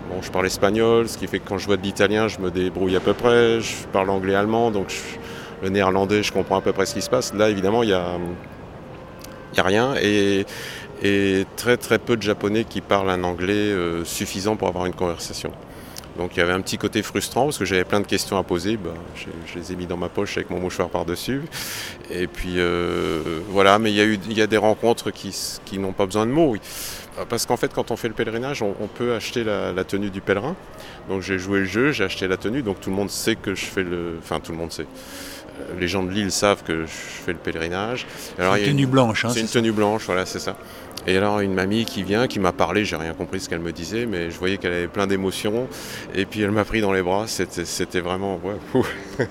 bon, 0.10 0.22
je 0.22 0.32
parle 0.32 0.46
espagnol, 0.46 1.10
ce 1.10 1.18
qui 1.18 1.28
fait 1.28 1.40
que 1.40 1.48
quand 1.50 1.58
je 1.58 1.66
vois 1.66 1.76
de 1.76 1.84
l'italien, 1.84 2.30
je 2.30 2.40
me 2.40 2.50
débrouille 2.50 2.96
à 2.96 3.02
peu 3.02 3.14
près. 3.14 3.60
Je 3.60 3.86
parle 3.92 4.10
anglais, 4.10 4.34
allemand, 4.34 4.72
donc 4.72 4.94
le 5.62 5.70
néerlandais, 5.70 6.24
je 6.24 6.32
comprends 6.32 6.58
à 6.58 6.62
peu 6.62 6.74
près 6.74 6.86
ce 6.86 6.94
qui 6.94 7.02
se 7.02 7.10
passe. 7.10 7.34
Là, 7.34 7.50
évidemment, 7.50 7.84
il 7.84 7.88
n'y 7.88 7.94
a, 7.94 9.64
rien. 9.64 9.96
Et, 10.02 10.46
très 11.56 11.78
très 11.78 11.98
peu 11.98 12.16
de 12.16 12.22
japonais 12.22 12.64
qui 12.64 12.80
parlent 12.80 13.10
un 13.10 13.24
anglais 13.24 13.54
euh, 13.54 14.06
suffisant 14.06 14.56
pour 14.56 14.68
avoir 14.68 14.86
une 14.86 14.94
conversation. 14.94 15.52
Donc 16.18 16.36
il 16.36 16.40
y 16.40 16.44
avait 16.44 16.52
un 16.52 16.62
petit 16.62 16.78
côté 16.78 17.02
frustrant 17.02 17.46
parce 17.46 17.58
que 17.58 17.66
j'avais 17.66 17.86
plein 17.86 18.02
de 18.02 18.06
questions 18.06 18.38
à 18.38 18.44
poser. 18.44 18.78
Bah, 18.78 18.92
je, 19.16 19.58
les 19.58 19.72
ai 19.72 19.76
mis 19.76 19.88
dans 19.88 19.98
ma 19.98 20.10
poche 20.10 20.38
avec 20.38 20.52
mon 20.52 20.60
mouchoir 20.60 20.90
par-dessus. 20.90 21.42
Et 22.12 22.28
puis 22.28 22.58
voilà, 23.50 23.80
mais 23.80 23.92
il 23.92 23.96
y, 23.96 24.02
a 24.02 24.04
eu, 24.04 24.20
y 24.30 24.48
des 24.48 24.58
rencontres 24.58 25.10
qui 25.10 25.80
n'ont 25.80 25.94
pas 25.94 26.06
besoin 26.06 26.28
de 26.28 26.32
mots. 26.32 26.56
Parce 27.28 27.46
qu'en 27.46 27.58
fait, 27.58 27.74
quand 27.74 27.92
on 27.92 27.98
fait 27.98 28.08
le 28.08 28.14
pèlerinage, 28.14 28.62
on, 28.62 28.88
peut 28.88 29.14
acheter 29.14 29.44
la, 29.44 29.84
tenue 29.84 30.10
du 30.10 30.22
pèlerin. 30.22 30.56
Donc 31.10 31.22
j'ai 31.22 31.40
joué 31.40 31.60
le 31.60 31.66
jeu, 31.66 31.92
j'ai 31.92 32.06
acheté 32.06 32.28
la 32.28 32.38
tenue, 32.38 32.62
donc 32.62 32.80
tout 32.80 32.90
le 32.90 32.96
monde 32.96 33.10
sait 33.10 33.36
que 33.36 33.54
je 33.54 33.66
fais 33.66 33.84
le. 33.84 34.18
Enfin, 34.20 34.40
tout 34.40 34.52
le 34.52 34.58
monde 34.58 34.72
sait. 34.72 34.88
Les 35.80 35.88
gens 35.88 36.04
de 36.04 36.12
l'île 36.12 36.32
savent 36.32 36.64
que 36.64 36.86
je 36.86 36.92
fais 36.92 37.34
le 37.34 37.38
pèlerinage. 37.38 38.06
C'est 38.38 38.44
une 38.44 38.66
tenue 38.66 38.88
blanche, 38.88 39.26
hein, 39.26 39.30
C'est 39.34 39.42
une 39.42 39.48
tenue 39.48 39.72
blanche, 39.72 40.04
voilà, 40.06 40.26
c'est 40.26 40.40
ça. 40.40 40.56
Et 41.08 41.18
alors 41.18 41.40
une 41.40 41.54
mamie 41.54 41.86
qui 41.86 42.04
vient, 42.04 42.28
qui 42.28 42.40
m'a 42.40 42.52
parlé, 42.52 42.86
j'ai 42.86 42.96
rien 42.96 43.14
compris 43.14 43.40
ce 43.40 43.50
qu'elle 43.50 43.60
me 43.60 43.72
disait, 43.72 44.06
mais 44.06 44.30
je 44.30 44.38
voyais 44.38 44.58
qu'elle 44.58 44.74
avait 44.74 44.88
plein 44.88 45.08
d'émotions. 45.08 45.68
Et 46.14 46.26
puis 46.26 46.42
elle 46.42 46.52
m'a 46.52 46.64
pris 46.64 46.82
dans 46.82 46.94
les 46.94 47.02
bras, 47.02 47.26
c'était 47.28 48.02
vraiment... 48.02 48.40
Ouais, 48.44 48.86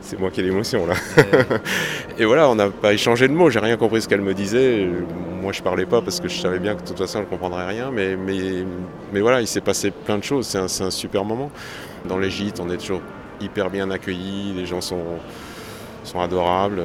c'est 0.00 0.18
moi 0.20 0.30
qui 0.30 0.40
ai 0.40 0.44
l'émotion 0.44 0.86
là. 0.86 0.94
et 2.18 2.24
voilà, 2.24 2.48
on 2.48 2.54
n'a 2.54 2.70
pas 2.70 2.92
échangé 2.92 3.26
de 3.26 3.32
mots, 3.32 3.50
j'ai 3.50 3.58
rien 3.58 3.76
compris 3.76 4.02
ce 4.02 4.08
qu'elle 4.08 4.20
me 4.20 4.34
disait. 4.34 4.88
Moi 5.42 5.52
je 5.52 5.62
parlais 5.62 5.86
pas 5.86 6.00
parce 6.02 6.20
que 6.20 6.28
je 6.28 6.38
savais 6.38 6.60
bien 6.60 6.76
que 6.76 6.82
de 6.82 6.86
toute 6.86 6.98
façon 6.98 7.18
elle 7.18 7.24
ne 7.24 7.30
comprendrait 7.30 7.66
rien, 7.66 7.90
mais, 7.90 8.16
mais, 8.16 8.64
mais 9.12 9.20
voilà, 9.20 9.40
il 9.40 9.48
s'est 9.48 9.60
passé 9.60 9.90
plein 9.90 10.18
de 10.18 10.24
choses, 10.24 10.46
c'est 10.46 10.58
un, 10.58 10.86
un, 10.86 10.90
super 10.90 11.24
moment. 11.24 11.50
Dans 12.04 12.18
les 12.18 12.30
gîtes, 12.30 12.60
on 12.60 12.70
est 12.70 12.76
toujours 12.76 13.02
hyper 13.40 13.70
bien 13.70 13.90
accueillis, 13.90 14.52
les 14.54 14.66
gens 14.66 14.80
sont, 14.80 15.04
sont 16.04 16.20
adorables. 16.20 16.82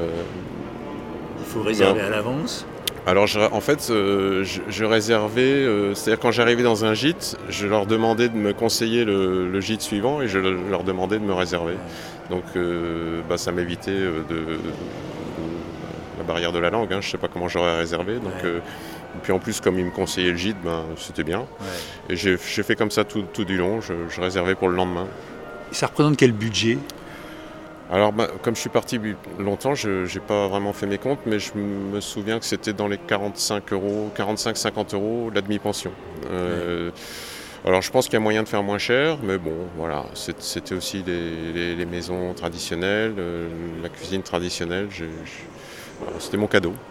Il 1.39 1.46
faut 1.46 1.62
réserver 1.62 2.01
à 2.01 2.10
l'avance 2.10 2.65
alors 3.08 3.27
en 3.51 3.62
fait, 3.62 3.88
euh, 3.89 4.43
je, 4.43 4.86
réservais, 4.86 5.41
euh, 5.41 5.96
c'est-à-dire 5.96 6.20
quand 6.20 6.31
j'arrivais 6.31 6.62
dans 6.62 6.86
un 6.86 6.93
gîte, 6.93 7.36
je 7.50 7.65
leur 7.65 7.88
demandais 7.88 8.29
de 8.29 8.36
me 8.36 8.53
conseiller 8.53 9.05
le, 9.05 9.60
gîte 9.60 9.81
suivant 9.81 10.22
et 10.22 10.27
je 10.27 10.38
leur 10.38 10.84
demandais 10.84 11.17
de 11.17 11.24
me 11.24 11.34
réserver. 11.34 11.74
Donc 12.29 12.43
euh, 12.55 13.22
bah, 13.27 13.38
ça 13.38 13.51
m'évitait 13.51 13.91
de, 13.91 14.60
la 16.20 16.24
barrière 16.24 16.51
de 16.51 16.60
la 16.60 16.70
langue, 16.70 16.93
hein, 16.93 17.01
je 17.01 17.08
ne 17.08 17.12
sais 17.12 17.17
pas 17.17 17.27
comment 17.27 17.48
j'aurais 17.48 17.77
réservé. 17.77 18.15
Donc, 18.15 18.34
et 18.43 19.20
puis 19.24 19.34
en 19.34 19.39
plus, 19.39 19.60
comme 19.62 19.79
ils 19.79 19.86
me 19.86 19.91
conseillaient 19.91 20.31
le 20.31 20.38
gîte, 20.38 20.62
ben, 20.63 20.84
c'était 20.98 21.24
bien. 21.24 21.46
Et 22.08 22.15
j'ai 22.15 22.38
fait 22.38 22.75
comme 22.75 22.91
ça 22.91 23.03
tout, 23.03 23.46
du 23.46 23.58
long, 23.58 23.81
je 23.81 24.22
réservais 24.22 24.53
pour 24.53 24.70
le 24.70 24.75
lendemain. 24.75 25.08
Ça 25.72 25.88
représente 25.88 26.18
quel 26.18 26.32
budget? 26.32 26.78
Alors, 27.92 28.13
bah, 28.13 28.30
comme 28.42 28.56
je 28.56 28.62
suis 28.62 28.70
parti 28.70 29.00
longtemps, 29.38 29.75
je 29.75 30.04
n'ai 30.04 30.25
pas 30.25 30.48
vraiment 30.48 30.72
fait 30.72 30.88
mes 30.88 30.98
comptes, 30.98 31.20
mais 31.25 31.40
je 31.40 31.51
me 31.56 32.00
souviens 32.00 32.40
que 32.40 32.46
c'était 32.46 32.72
dans 32.72 32.88
les 32.88 32.98
45 32.98 33.74
euros, 33.74 34.10
45-50 34.18 34.96
euros 34.96 35.32
la 35.34 35.42
demi-pension. 35.42 35.92
Euh, 36.30 36.92
alors, 37.66 37.82
je 37.82 37.92
pense 37.92 38.06
qu'il 38.06 38.13
y 38.13 38.18
a 38.18 38.22
moyen 38.22 38.44
de 38.44 38.48
faire 38.48 38.63
moins 38.63 38.78
cher, 38.78 39.18
mais 39.24 39.38
bon, 39.38 39.56
voilà, 39.78 40.06
c'était 40.13 40.74
aussi 40.74 41.04
les, 41.06 41.86
maisons 41.86 42.34
traditionnelles, 42.34 43.16
euh, 43.18 43.50
la 43.84 43.90
cuisine 43.90 44.24
traditionnelle. 44.24 44.88
C'était 46.20 46.38
mon 46.38 46.48
cadeau. 46.48 46.74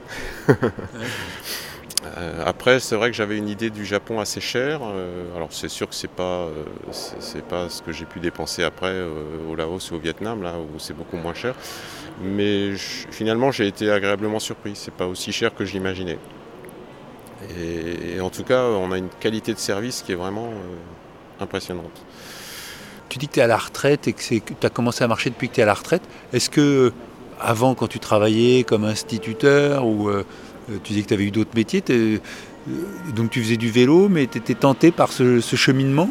Euh, 2.05 2.43
après, 2.47 2.81
c'est 2.81 2.97
vrai 2.97 3.11
que 3.11 3.17
j'avais 3.17 3.37
une 3.37 3.49
idée 3.49 3.71
du 3.71 3.85
Japon 3.85 4.21
assez 4.21 4.41
cher. 4.41 4.81
Euh, 4.83 5.37
alors, 5.37 5.49
c'est 5.51 5.69
sûr 5.69 5.89
que 5.89 5.95
c'est 5.95 6.11
pas, 6.11 6.47
euh, 6.47 7.43
pas 7.49 7.69
ce 7.69 7.83
que 7.83 7.93
j'ai 7.93 8.07
pu 8.07 8.21
dépenser 8.21 8.65
après 8.65 8.95
au 9.49 9.55
Laos 9.55 9.91
ou 9.91 9.97
au 9.97 9.99
Vietnam, 9.99 10.43
là 10.43 10.55
où 10.59 10.79
c'est 10.79 10.95
beaucoup 10.95 11.17
moins 11.17 11.35
cher. 11.35 11.55
Mais 12.23 12.75
finalement, 12.77 13.51
j'ai 13.51 13.67
été 13.67 13.91
agréablement 13.91 14.39
surpris. 14.39 14.73
C'est 14.75 14.95
pas 14.95 15.07
aussi 15.07 15.33
cher 15.33 15.55
que 15.55 15.65
je 15.65 15.73
l'imaginais. 15.73 16.19
Et, 17.59 18.21
en 18.21 18.31
tout 18.31 18.45
cas, 18.45 18.65
on 18.65 18.93
a 18.93 18.99
une 18.99 19.09
qualité 19.09 19.55
de 19.55 19.59
service 19.59 20.03
qui 20.03 20.13
est 20.13 20.17
vraiment 20.17 20.51
impressionnante. 21.41 22.05
Tu 23.09 23.19
dis 23.19 23.29
que 23.29 23.35
tu 23.35 23.41
es 23.41 23.43
à 23.43 23.47
la 23.47 23.57
retraite 23.57 24.09
et 24.09 24.13
que 24.13 24.23
tu 24.23 24.43
as 24.67 24.71
commencé 24.71 25.03
à 25.03 25.09
marcher 25.09 25.31
depuis 25.31 25.49
que 25.49 25.55
tu 25.55 25.61
es 25.61 25.63
à 25.63 25.67
la 25.67 25.75
retraite. 25.75 26.03
Est-ce 26.33 26.51
que, 26.51 26.93
avant, 27.41 27.75
quand 27.75 27.89
tu 27.89 27.99
travaillais 27.99 28.63
comme 28.65 28.85
instituteur 28.85 29.87
ou 29.87 30.11
tu 30.83 30.93
disais 30.93 31.03
que 31.03 31.09
tu 31.09 31.15
avais 31.15 31.25
eu 31.25 31.31
d'autres 31.31 31.55
métiers, 31.55 31.83
euh, 31.91 32.19
donc 33.15 33.31
tu 33.31 33.43
faisais 33.43 33.57
du 33.57 33.71
vélo, 33.71 34.09
mais 34.09 34.27
tu 34.27 34.39
étais 34.39 34.55
tenté 34.55 34.91
par 34.91 35.13
ce, 35.13 35.41
cheminement? 35.41 36.11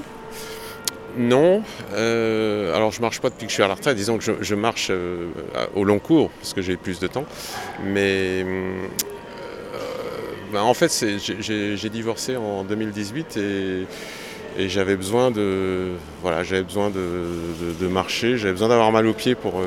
Non, 1.18 1.63
euh, 1.94 2.75
alors 2.75 2.92
je 2.92 3.01
marche 3.01 3.20
pas 3.20 3.30
depuis 3.30 3.46
que 3.46 3.50
je 3.50 3.56
suis 3.56 3.63
à 3.63 3.68
la 3.68 3.74
retraite, 3.74 3.96
disons 3.96 4.18
que 4.18 4.24
je, 4.42 4.56
marche 4.56 4.92
au 5.75 5.84
long 5.84 6.00
cours 6.00 6.30
parce 6.32 6.54
que 6.54 6.62
j'ai 6.62 6.78
plus 6.78 7.00
de 7.00 7.08
temps. 7.08 7.25
Mais 7.84 8.46
ben, 10.54 10.62
en 10.62 10.74
fait, 10.74 10.92
j'ai 11.42 11.89
divorcé 11.89 12.36
en 12.36 12.63
2018 12.63 13.38
et, 13.38 14.68
j'avais 14.68 14.96
besoin 14.96 15.32
de 15.32 15.92
voilà, 16.22 16.44
j'avais 16.44 16.63
besoin 16.63 16.89
de, 16.89 17.88
marcher, 17.88 18.38
j'avais 18.38 18.54
besoin 18.54 18.70
d'avoir 18.70 18.92
mal 18.92 19.08
aux 19.08 19.13
pieds 19.13 19.36
pour 19.36 19.62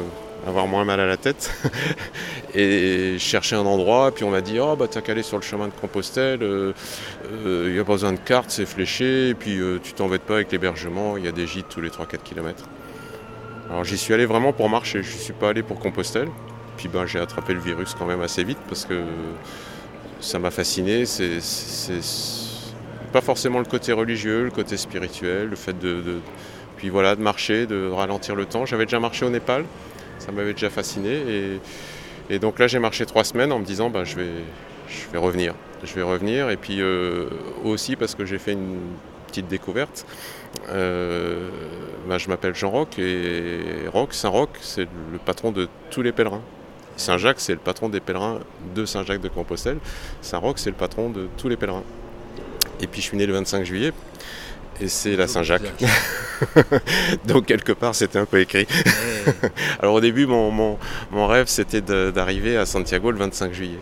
avoir 0.46 0.66
moins 0.66 0.84
mal 0.84 1.00
à 1.00 1.06
la 1.06 1.16
tête 1.16 1.52
et 2.54 3.16
chercher 3.18 3.56
un 3.56 3.66
endroit. 3.66 4.12
Puis 4.12 4.24
on 4.24 4.30
m'a 4.30 4.40
dit 4.40 4.58
Oh, 4.60 4.76
bah 4.76 4.86
t'as 4.90 5.00
qu'à 5.00 5.12
aller 5.12 5.22
sur 5.22 5.36
le 5.36 5.42
chemin 5.42 5.68
de 5.68 5.72
Compostelle, 5.72 6.40
il 6.40 6.46
euh, 6.46 6.72
n'y 7.70 7.78
euh, 7.78 7.80
a 7.80 7.84
pas 7.84 7.92
besoin 7.92 8.12
de 8.12 8.18
carte, 8.18 8.50
c'est 8.50 8.66
fléché, 8.66 9.30
et 9.30 9.34
puis 9.34 9.58
euh, 9.58 9.78
tu 9.82 9.92
t'embêtes 9.92 10.22
pas 10.22 10.34
avec 10.34 10.52
l'hébergement, 10.52 11.16
il 11.16 11.24
y 11.24 11.28
a 11.28 11.32
des 11.32 11.46
gîtes 11.46 11.68
tous 11.68 11.80
les 11.80 11.90
3-4 11.90 12.18
km. 12.24 12.64
Alors 13.70 13.84
j'y 13.84 13.96
suis 13.96 14.12
allé 14.12 14.26
vraiment 14.26 14.52
pour 14.52 14.68
marcher, 14.68 15.02
je 15.02 15.12
ne 15.12 15.18
suis 15.18 15.32
pas 15.32 15.50
allé 15.50 15.62
pour 15.62 15.78
Compostelle. 15.78 16.28
Puis 16.76 16.88
ben, 16.88 17.06
j'ai 17.06 17.20
attrapé 17.20 17.52
le 17.54 17.60
virus 17.60 17.94
quand 17.98 18.06
même 18.06 18.22
assez 18.22 18.44
vite 18.44 18.58
parce 18.68 18.86
que 18.86 19.02
ça 20.20 20.38
m'a 20.38 20.50
fasciné. 20.50 21.04
C'est 21.06 21.38
pas 23.12 23.20
forcément 23.20 23.58
le 23.58 23.66
côté 23.66 23.92
religieux, 23.92 24.44
le 24.44 24.50
côté 24.50 24.78
spirituel, 24.78 25.50
le 25.50 25.56
fait 25.56 25.78
de, 25.78 26.00
de 26.00 26.18
puis 26.82 26.88
voilà, 26.88 27.14
de 27.14 27.22
marcher, 27.22 27.66
de 27.66 27.88
ralentir 27.88 28.34
le 28.34 28.44
temps. 28.44 28.66
J'avais 28.66 28.86
déjà 28.86 28.98
marché 28.98 29.24
au 29.24 29.30
Népal, 29.30 29.64
ça 30.22 30.32
m'avait 30.32 30.52
déjà 30.52 30.70
fasciné. 30.70 31.58
Et, 32.30 32.38
donc 32.38 32.58
là, 32.58 32.66
j'ai 32.66 32.78
marché 32.78 33.04
trois 33.06 33.24
semaines 33.24 33.52
en 33.52 33.58
me 33.58 33.64
disant, 33.64 33.90
ben, 33.90 34.04
je, 34.04 34.16
vais, 34.16 35.18
revenir. 35.18 35.54
Je 35.84 35.94
vais 35.94 36.02
revenir. 36.02 36.50
Et 36.50 36.56
puis 36.56 36.80
euh, 36.80 37.28
aussi 37.64 37.96
parce 37.96 38.14
que 38.14 38.24
j'ai 38.24 38.38
fait 38.38 38.52
une 38.52 38.78
petite 39.26 39.48
découverte. 39.48 40.06
Euh, 40.68 41.48
ben, 42.08 42.18
je 42.18 42.28
m'appelle 42.28 42.54
Jean 42.54 42.70
Roch 42.70 42.98
et 42.98 43.88
Roch, 43.92 44.12
Saint-Roch, 44.12 44.50
c'est 44.60 44.88
le 45.12 45.18
patron 45.18 45.50
de 45.50 45.68
tous 45.90 46.02
les 46.02 46.12
pèlerins. 46.12 46.42
Saint-Jacques, 46.96 47.40
c'est 47.40 47.54
le 47.54 47.58
patron 47.58 47.88
des 47.88 48.00
pèlerins 48.00 48.40
de 48.74 48.84
Saint-Jacques 48.84 49.22
de 49.22 49.28
Compostelle. 49.28 49.78
Saint-Roch, 50.20 50.58
c'est 50.58 50.70
le 50.70 50.76
patron 50.76 51.10
de 51.10 51.28
tous 51.36 51.48
les 51.48 51.56
pèlerins. 51.56 51.84
Et 52.80 52.86
puis 52.86 53.00
je 53.00 53.06
suis 53.06 53.16
né 53.16 53.26
le 53.26 53.32
25 53.32 53.64
juillet 53.64 53.92
et 54.82 54.88
c'est 54.88 55.16
la 55.16 55.28
Saint-Jacques. 55.28 55.72
Donc 57.26 57.46
quelque 57.46 57.72
part 57.72 57.94
c'était 57.94 58.18
un 58.18 58.24
peu 58.24 58.40
écrit. 58.40 58.66
Alors 59.80 59.94
au 59.94 60.00
début 60.00 60.26
mon, 60.26 60.50
mon, 60.50 61.26
rêve 61.26 61.46
c'était 61.46 61.80
d'arriver 61.80 62.56
à 62.56 62.66
Santiago 62.66 63.10
le 63.10 63.18
25 63.18 63.52
juillet. 63.52 63.78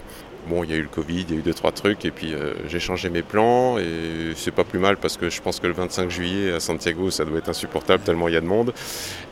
Bon, 0.49 0.65
il 0.65 0.71
y 0.71 0.73
a 0.73 0.77
eu 0.77 0.83
le 0.83 0.89
Covid, 0.89 1.27
il 1.29 1.35
y 1.35 1.37
a 1.37 1.39
eu 1.39 1.43
deux, 1.43 1.55
trois 1.55 1.71
trucs, 1.71 2.05
et 2.05 2.11
puis 2.11 2.35
euh, 2.35 2.55
j'ai 2.67 2.81
changé 2.81 3.11
mes 3.11 3.23
plans, 3.23 3.79
et 3.79 4.33
c'est 4.35 4.51
pas 4.51 4.65
plus 4.65 4.79
mal 4.79 4.97
parce 4.97 5.17
que 5.17 5.29
je 5.29 5.41
pense 5.41 5.61
que 5.61 5.67
le 5.67 5.75
25 5.75 6.11
juillet 6.11 6.53
à 6.53 6.61
Santiago, 6.61 7.11
ça 7.11 7.25
doit 7.25 7.39
être 7.39 7.51
insupportable 7.51 8.03
tellement 8.03 8.27
il 8.27 8.35
y 8.35 8.37
a 8.37 8.41
de 8.41 8.47
monde. 8.47 8.73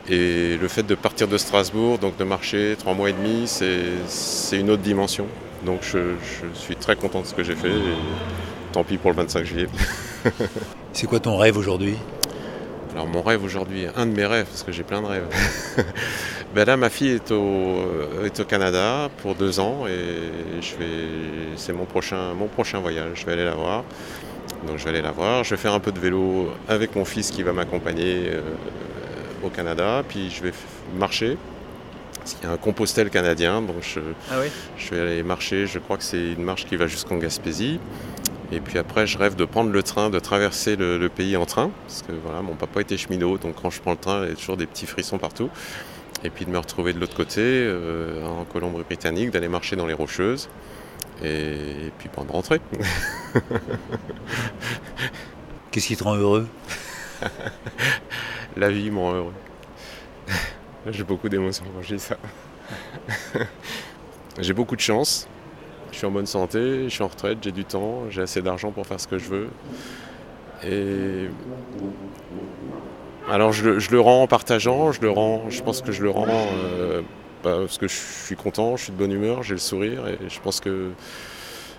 Et 0.07 0.55
le 0.55 0.67
fait 0.67 0.83
de 0.83 0.95
partir 0.95 1.27
de 1.27 1.37
Strasbourg, 1.37 1.97
donc 1.97 2.15
de 2.17 2.23
marcher 2.23 2.75
trois 2.77 2.93
mois 2.93 3.09
et 3.09 3.13
demi, 3.13 3.47
c'est 3.47 4.57
une 4.57 4.69
autre 4.69 4.83
dimension. 4.83 5.25
Donc 5.65 5.79
je, 5.81 5.97
je, 5.97 6.57
suis 6.57 6.75
très 6.75 6.95
content 6.95 7.21
de 7.21 7.25
ce 7.25 7.33
que 7.33 7.43
j'ai 7.43 7.55
fait, 7.55 7.69
et 7.69 7.95
tant 8.71 8.83
pis 8.83 8.97
pour 8.97 9.09
le 9.09 9.17
25 9.17 9.43
juillet. 9.43 9.67
C'est 10.93 11.07
quoi 11.07 11.19
ton 11.19 11.37
rêve 11.37 11.57
aujourd'hui? 11.57 11.95
Alors 12.93 13.07
mon 13.07 13.21
rêve 13.21 13.43
aujourd'hui, 13.43 13.85
un 13.95 14.05
de 14.05 14.11
mes 14.11 14.25
rêves, 14.25 14.47
parce 14.47 14.63
que 14.63 14.71
j'ai 14.71 14.83
plein 14.83 15.01
de 15.01 15.07
rêves. 15.07 15.27
ben 16.55 16.65
là, 16.65 16.75
ma 16.75 16.89
fille 16.89 17.11
est 17.11 17.31
au, 17.31 17.77
est 18.23 18.39
au 18.39 18.45
Canada 18.45 19.09
pour 19.21 19.35
deux 19.35 19.59
ans 19.59 19.85
et 19.87 20.61
je 20.61 20.75
vais, 20.75 21.07
c'est 21.55 21.73
mon 21.73 21.85
prochain, 21.85 22.33
mon 22.33 22.47
prochain 22.47 22.79
voyage. 22.79 23.21
Je 23.21 23.25
vais 23.25 23.33
aller 23.33 23.45
la 23.45 23.55
voir. 23.55 23.83
Donc 24.67 24.77
je 24.77 24.83
vais 24.83 24.89
aller 24.89 25.01
la 25.01 25.11
voir. 25.11 25.43
Je 25.43 25.51
vais 25.51 25.57
faire 25.57 25.73
un 25.73 25.79
peu 25.79 25.91
de 25.91 25.99
vélo 25.99 26.49
avec 26.67 26.95
mon 26.95 27.05
fils 27.05 27.31
qui 27.31 27.43
va 27.43 27.53
m'accompagner 27.53 28.29
euh, 28.31 28.41
au 29.43 29.49
Canada. 29.49 30.03
Puis 30.07 30.31
je 30.31 30.43
vais 30.43 30.53
marcher. 30.97 31.37
Parce 32.15 32.33
qu'il 32.33 32.43
y 32.43 32.51
a 32.51 32.53
un 32.53 32.57
compostel 32.57 33.09
canadien, 33.09 33.61
donc 33.61 33.77
je, 33.81 34.01
ah 34.29 34.35
je 34.77 34.93
vais 34.93 35.01
aller 35.01 35.23
marcher. 35.23 35.67
Je 35.67 35.79
crois 35.79 35.97
que 35.97 36.03
c'est 36.03 36.33
une 36.33 36.43
marche 36.43 36.65
qui 36.65 36.75
va 36.75 36.87
jusqu'en 36.87 37.17
Gaspésie. 37.17 37.79
Et 38.51 38.61
puis 38.61 38.79
après, 38.79 39.05
je 39.05 39.17
rêve 39.17 39.35
de 39.35 39.45
prendre 39.45 39.71
le 39.71 39.83
train, 39.83 40.09
de 40.09 40.17
traverser 40.17 40.75
le, 40.75 41.07
pays 41.09 41.37
en 41.37 41.45
train. 41.45 41.69
Parce 41.85 42.01
que 42.01 42.11
voilà, 42.11 42.41
mon 42.41 42.55
papa 42.55 42.81
était 42.81 42.97
cheminot, 42.97 43.37
donc 43.37 43.61
quand 43.61 43.69
je 43.69 43.79
prends 43.79 43.91
le 43.91 43.97
train, 43.97 44.23
il 44.23 44.29
y 44.29 44.31
a 44.31 44.35
toujours 44.35 44.57
des 44.57 44.65
petits 44.65 44.87
frissons 44.87 45.19
partout. 45.19 45.49
Et 46.23 46.29
puis 46.29 46.45
de 46.45 46.49
me 46.49 46.57
retrouver 46.57 46.93
de 46.93 46.99
l'autre 46.99 47.15
côté, 47.15 47.41
euh, 47.41 48.25
en 48.25 48.43
Colombie-Britannique, 48.45 49.31
d'aller 49.31 49.47
marcher 49.47 49.75
dans 49.75 49.85
les 49.85 49.93
Rocheuses. 49.93 50.49
Et, 51.23 51.91
puis 51.99 52.09
puis 52.09 52.25
de 52.25 52.31
rentrer. 52.31 52.59
Qu'est-ce 55.71 55.87
qui 55.87 55.97
te 55.97 56.03
rend 56.03 56.15
heureux? 56.15 56.47
La 58.57 58.69
vie 58.69 58.89
me 58.89 58.97
rend 58.99 59.13
heureux. 59.13 59.33
J'ai 60.89 61.03
beaucoup 61.03 61.29
d'émotions 61.29 61.65
quand 61.75 61.81
je 61.83 61.95
dis 61.95 62.01
ça. 62.01 62.17
J'ai 64.39 64.53
beaucoup 64.53 64.75
de 64.75 64.81
chance. 64.81 65.27
Suis 65.99 66.07
en 66.07 66.11
bonne 66.11 66.27
santé, 66.27 66.85
je 66.85 66.87
suis 66.87 67.03
en 67.03 67.09
retraite, 67.09 67.39
j'ai 67.41 67.51
du 67.51 67.65
temps, 67.65 68.09
j'ai 68.09 68.21
assez 68.21 68.41
d'argent 68.41 68.71
pour 68.71 68.87
faire 68.87 69.01
ce 69.01 69.07
que 69.09 69.17
je 69.17 69.27
veux. 69.27 69.49
Et 70.65 71.27
Alors 73.29 73.51
je, 73.51 73.91
le 73.91 73.99
rends 73.99 74.23
en 74.23 74.27
partageant, 74.27 74.93
je 74.93 75.01
le 75.01 75.09
rends, 75.09 75.49
je 75.49 75.61
pense 75.61 75.81
que 75.81 75.91
je 75.91 76.01
le 76.01 76.09
rends 76.09 76.25
euh, 76.29 77.01
bah, 77.43 77.57
parce 77.59 77.77
que 77.77 77.89
je 77.89 77.95
suis 77.95 78.37
content, 78.37 78.77
je 78.77 78.83
suis 78.83 78.93
de 78.93 78.97
bonne 78.97 79.11
humeur, 79.11 79.43
j'ai 79.43 79.55
le 79.55 79.59
sourire 79.59 80.07
et 80.07 80.29
je 80.29 80.39
pense 80.39 80.61
que 80.61 80.91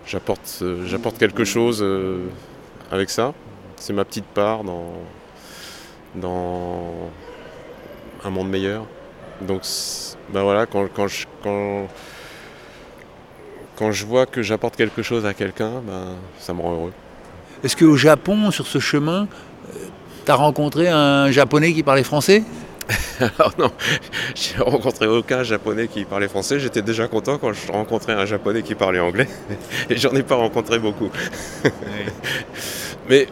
j'apporte 0.05 0.63
j'apporte 0.85 1.17
quelque 1.17 1.45
chose 1.45 1.83
avec 2.93 3.09
ça. 3.09 3.33
C'est 3.77 3.95
ma 3.95 4.05
petite 4.05 4.27
part 4.27 4.65
dans, 4.65 4.93
un 8.23 8.29
monde 8.31 8.51
meilleur. 8.51 8.85
Donc 9.41 9.63
ben 10.29 10.43
voilà, 10.43 10.67
quand, 10.67 11.09
je, 11.09 11.25
quand, 11.43 11.89
quand 13.81 13.93
je 13.93 14.05
vois 14.05 14.27
que 14.27 14.43
j'apporte 14.43 14.77
quelque 14.77 15.03
chose 15.03 15.25
à 15.25 15.33
quelqu'un, 15.33 15.81
ben, 15.83 16.17
ça 16.39 16.53
me 16.53 16.61
rend 16.61 16.75
heureux. 16.75 16.93
Est-ce 17.65 17.75
qu'au 17.75 17.97
Japon, 17.97 18.51
sur 18.51 18.67
ce 18.67 18.79
chemin, 18.79 19.23
euh, 19.23 19.79
tu 20.27 20.31
as 20.31 20.35
rencontré 20.35 20.89
un 20.89 21.31
japonais 21.31 21.73
qui 21.73 21.83
parlait 21.83 22.03
français? 22.03 22.45
Alors 23.21 23.55
non, 23.59 23.71
j'ai 24.35 24.63
rencontré 24.63 25.07
aucun 25.07 25.45
japonais 25.45 25.89
qui 25.89 26.05
parlait 26.05 26.29
français. 26.29 26.61
J'étais 26.61 26.83
déjà 26.83 27.09
content 27.09 27.39
quand 27.39 27.55
je 27.55 27.73
rencontrais 27.73 28.13
un 28.13 28.27
japonais 28.27 28.63
qui 28.63 28.75
parlait 28.75 29.01
anglais. 29.01 29.29
Et 29.89 29.97
j'en 29.97 30.13
ai 30.13 30.23
pas 30.23 30.35
rencontré 30.35 30.79
beaucoup. 30.79 31.09
Mais 33.09 33.29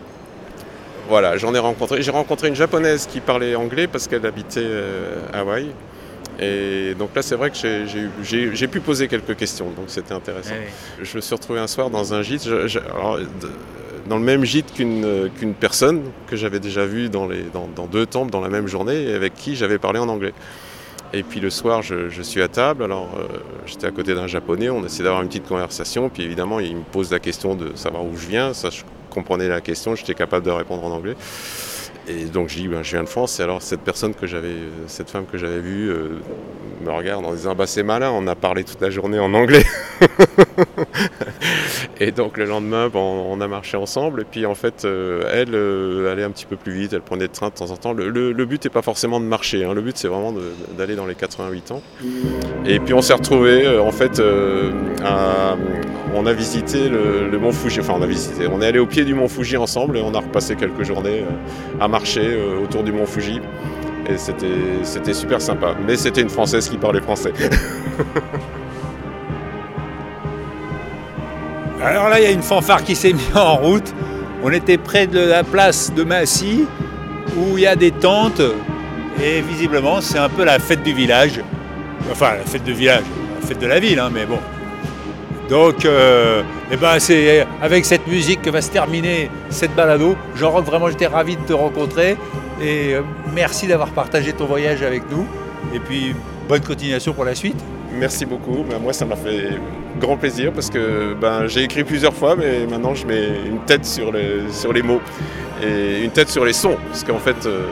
voilà, 1.11 1.37
j'en 1.37 1.55
ai 1.55 1.59
rencontré. 1.59 2.00
J'ai 2.00 2.11
rencontré 2.11 2.49
une 2.49 2.57
japonaise 2.57 3.07
qui 3.07 3.21
parlait 3.21 3.55
anglais 3.55 3.87
parce 3.87 4.09
qu'elle 4.09 4.25
habitait 4.25 4.61
euh, 4.62 5.21
Hawaï. 5.35 5.73
Et 6.40 6.95
donc 6.97 7.11
là, 7.16 7.23
c'est 7.23 7.35
vrai 7.35 7.50
que 7.50 7.57
j'ai 8.23 8.68
pu 8.68 8.80
poser 8.80 9.09
quelques 9.09 9.37
questions, 9.37 9.71
donc 9.71 9.87
c'était 9.88 10.14
intéressant. 10.14 10.54
Je 11.02 11.16
me 11.16 11.21
suis 11.21 11.35
retrouvé 11.35 11.59
un 11.59 11.66
soir 11.66 11.90
dans 11.90 12.14
un 12.14 12.23
gîte, 12.23 12.49
dans 14.09 14.16
le 14.18 14.25
même 14.25 14.45
gîte 14.45 14.73
qu'une 14.73 15.54
personne 15.59 16.02
que 16.26 16.37
j'avais 16.37 16.61
déjà 16.61 16.87
vue 16.87 17.09
dans, 17.09 17.28
dans, 17.52 17.87
deux 17.87 18.07
temples 18.07 18.30
dans 18.30 18.40
la 18.40 18.49
même 18.49 18.68
journée 18.68 19.04
et 19.04 19.14
avec 19.14 19.35
qui 19.35 19.57
j'avais 19.57 19.78
parlé 19.78 19.99
en 19.99 20.09
anglais. 20.09 20.33
Et 21.12 21.23
puis 21.23 21.40
le 21.40 21.49
soir, 21.49 21.83
je, 21.83 22.23
suis 22.23 22.42
à 22.42 22.49
table, 22.49 22.85
alors 22.85 23.09
euh, 23.18 23.38
j'étais 23.64 23.87
à 23.87 23.90
côté 23.90 24.14
d'un 24.14 24.26
japonais, 24.26 24.68
on 24.68 24.85
essaie 24.85 25.02
d'avoir 25.02 25.23
une 25.23 25.28
petite 25.28 25.49
conversation, 25.49 26.11
puis 26.11 26.23
évidemment, 26.23 26.61
il 26.61 26.76
me 26.76 26.83
pose 26.83 27.11
la 27.11 27.18
question 27.18 27.54
de 27.54 27.75
savoir 27.76 28.04
où 28.04 28.14
je 28.14 28.26
viens, 28.26 28.52
ça 28.52 28.68
je 28.68 28.83
comprenais 29.09 29.49
la 29.49 29.62
question, 29.62 29.95
j'étais 29.95 30.12
capable 30.12 30.45
de 30.45 30.50
répondre 30.50 30.85
en 30.85 30.90
anglais. 30.90 31.16
Et 32.09 32.25
donc 32.25 32.49
je 32.49 32.57
dis, 32.57 32.69
ben, 32.69 32.83
je 32.83 32.91
viens 32.93 33.05
de 33.05 33.09
France. 33.09 33.38
Et 33.38 33.43
alors 33.43 33.61
cette 33.61 33.81
personne 33.81 34.15
que 34.15 34.27
j'avais, 34.27 34.55
cette 34.87 35.11
femme 35.11 35.27
que 35.31 35.37
j'avais 35.37 35.61
vue, 35.61 35.91
euh, 35.91 36.21
me 36.85 36.91
regarde 36.91 37.25
en 37.25 37.35
disant, 37.35 37.55
bah 37.55 37.67
c'est 37.67 37.83
malin, 37.83 38.11
on 38.11 38.27
a 38.27 38.35
parlé 38.35 38.65
toute 38.65 38.81
la 38.81 38.88
journée 38.88 39.19
en 39.19 39.35
anglais. 39.35 39.65
et 42.00 42.12
donc 42.12 42.38
le 42.38 42.47
lendemain, 42.47 42.88
on 42.95 43.41
a 43.41 43.49
marché 43.49 43.77
ensemble. 43.77 44.23
Et 44.23 44.25
puis 44.25 44.47
en 44.47 44.55
fait, 44.55 44.85
euh, 44.85 45.23
elle 45.33 45.55
euh, 45.55 46.11
allait 46.11 46.25
un 46.25 46.31
petit 46.31 46.47
peu 46.47 46.57
plus 46.57 46.73
vite, 46.73 46.93
elle 46.95 47.03
prenait 47.03 47.25
le 47.25 47.29
train 47.29 47.49
de 47.49 47.55
temps 47.55 47.71
en 47.71 47.77
temps. 47.77 47.93
Le, 47.93 48.33
but 48.47 48.65
n'est 48.65 48.71
pas 48.71 48.83
forcément 48.83 49.21
de 49.21 49.27
marcher, 49.27 49.65
hein. 49.65 49.75
le 49.75 49.83
but 49.83 49.99
c'est 49.99 50.09
vraiment 50.09 50.33
d'aller 50.79 50.97
dans 50.97 51.07
les 51.07 51.15
88 51.15 51.73
ans. 51.73 51.83
Et 52.65 52.81
puis 52.81 52.95
on 52.95 53.03
s'est 53.03 53.15
retrouvés, 53.15 53.79
en 53.79 53.93
fait, 53.93 54.23
on 56.15 56.27
a 56.27 56.33
visité 56.33 56.88
le, 56.88 57.38
mont 57.38 57.53
Fuji. 57.53 57.81
Enfin, 57.81 57.95
on 57.97 58.03
a 58.03 58.07
visité, 58.07 58.47
on 58.50 58.62
est 58.62 58.67
allé 58.67 58.79
au 58.79 58.87
pied 58.87 59.05
du 59.05 59.15
mont 59.15 59.29
Fuji 59.29 59.57
ensemble 59.57 59.99
et 59.99 60.00
on 60.00 60.15
a 60.15 60.21
repassé 60.21 60.57
quelques 60.57 60.85
journées 60.85 61.25
à 61.81 61.88
marcher 61.88 61.98
euh, 62.17 62.62
autour 62.62 62.83
du 62.83 62.93
mont 62.93 63.07
Fuji. 63.07 63.40
Et 64.09 64.17
c'était 64.17 65.14
super 65.14 65.40
sympa. 65.40 65.75
Mais 65.87 65.97
c'était 65.97 66.23
une 66.23 66.31
Française 66.31 66.69
qui 66.69 66.78
parlait 66.78 67.00
français. 67.00 67.33
Alors 71.83 72.09
là, 72.09 72.19
il 72.19 72.25
y 72.25 72.26
a 72.26 72.31
une 72.31 72.43
fanfare 72.43 72.83
qui 72.83 72.97
s'est 72.97 73.12
mise 73.12 73.37
en 73.37 73.57
route. 73.57 73.95
On 74.43 74.50
était 74.50 74.78
près 74.78 75.07
de 75.07 75.21
la 75.21 75.45
place 75.45 75.93
de 75.95 76.05
Massy, 76.05 76.64
où 77.37 77.59
il 77.59 77.64
y 77.64 77.67
a 77.67 77.76
des 77.76 77.90
tentes. 77.90 78.43
Et 79.23 79.40
visiblement, 79.43 80.00
c'est 80.00 80.19
un 80.19 80.28
peu 80.28 80.45
la 80.45 80.59
fête 80.59 80.83
du 80.83 80.93
village. 80.93 81.40
Enfin, 82.11 82.35
la 82.38 82.45
fête 82.45 82.64
du 82.64 82.73
village, 82.73 83.05
la 83.40 83.47
fête 83.47 83.59
de 83.61 83.67
la 83.67 83.78
ville, 83.78 83.99
hein, 83.99 84.11
mais 84.12 84.26
bon. 84.26 84.38
Donc, 85.49 85.87
euh, 85.87 86.43
eh 86.71 86.76
ben, 86.76 86.99
c'est 86.99 87.47
avec 87.62 87.87
cette 87.87 88.07
musique 88.07 88.43
que 88.43 88.50
va 88.50 88.61
se 88.61 88.71
terminer 88.71 89.31
cette 89.49 89.75
balado. 89.75 90.14
Jean-Roch, 90.37 90.64
vraiment, 90.64 90.88
j'étais 90.90 91.07
ravi 91.07 91.37
de 91.37 91.43
te 91.43 91.55
rencontrer. 91.55 92.17
Et 92.61 92.95
euh, 92.95 93.02
merci 93.35 93.67
d'avoir 93.67 93.88
partagé 93.90 94.33
ton 94.33 94.45
voyage 94.45 94.83
avec 94.83 95.02
nous. 95.11 95.26
Et 95.75 95.81
puis, 95.81 96.14
bonne 96.49 96.61
continuation 96.61 97.14
pour 97.14 97.25
la 97.25 97.35
suite. 97.35 97.57
Merci 97.95 98.26
beaucoup. 98.26 98.64
Ben, 98.69 98.78
moi, 98.78 98.93
ça 98.93 99.07
m'a 99.07 99.17
fait 99.17 99.59
grand 99.99 100.19
plaisir 100.19 100.52
parce 100.52 100.69
que 100.69 101.14
ben, 101.14 101.47
j'ai 101.47 101.62
écrit 101.62 101.83
plusieurs 101.83 102.14
fois, 102.14 102.37
mais 102.37 102.67
maintenant, 102.67 102.95
je 102.95 103.07
mets 103.07 103.29
une 103.46 103.61
tête 103.61 103.87
sur 103.87 104.12
les, 104.12 104.53
sur 104.53 104.73
les 104.75 104.83
mots 104.83 105.01
et 105.62 106.05
une 106.05 106.11
tête 106.11 106.29
sur 106.29 106.44
les 106.44 106.53
sons. 106.53 106.77
Parce 106.90 107.05
qu'en 107.05 107.18
fait, 107.18 107.46
euh, 107.46 107.68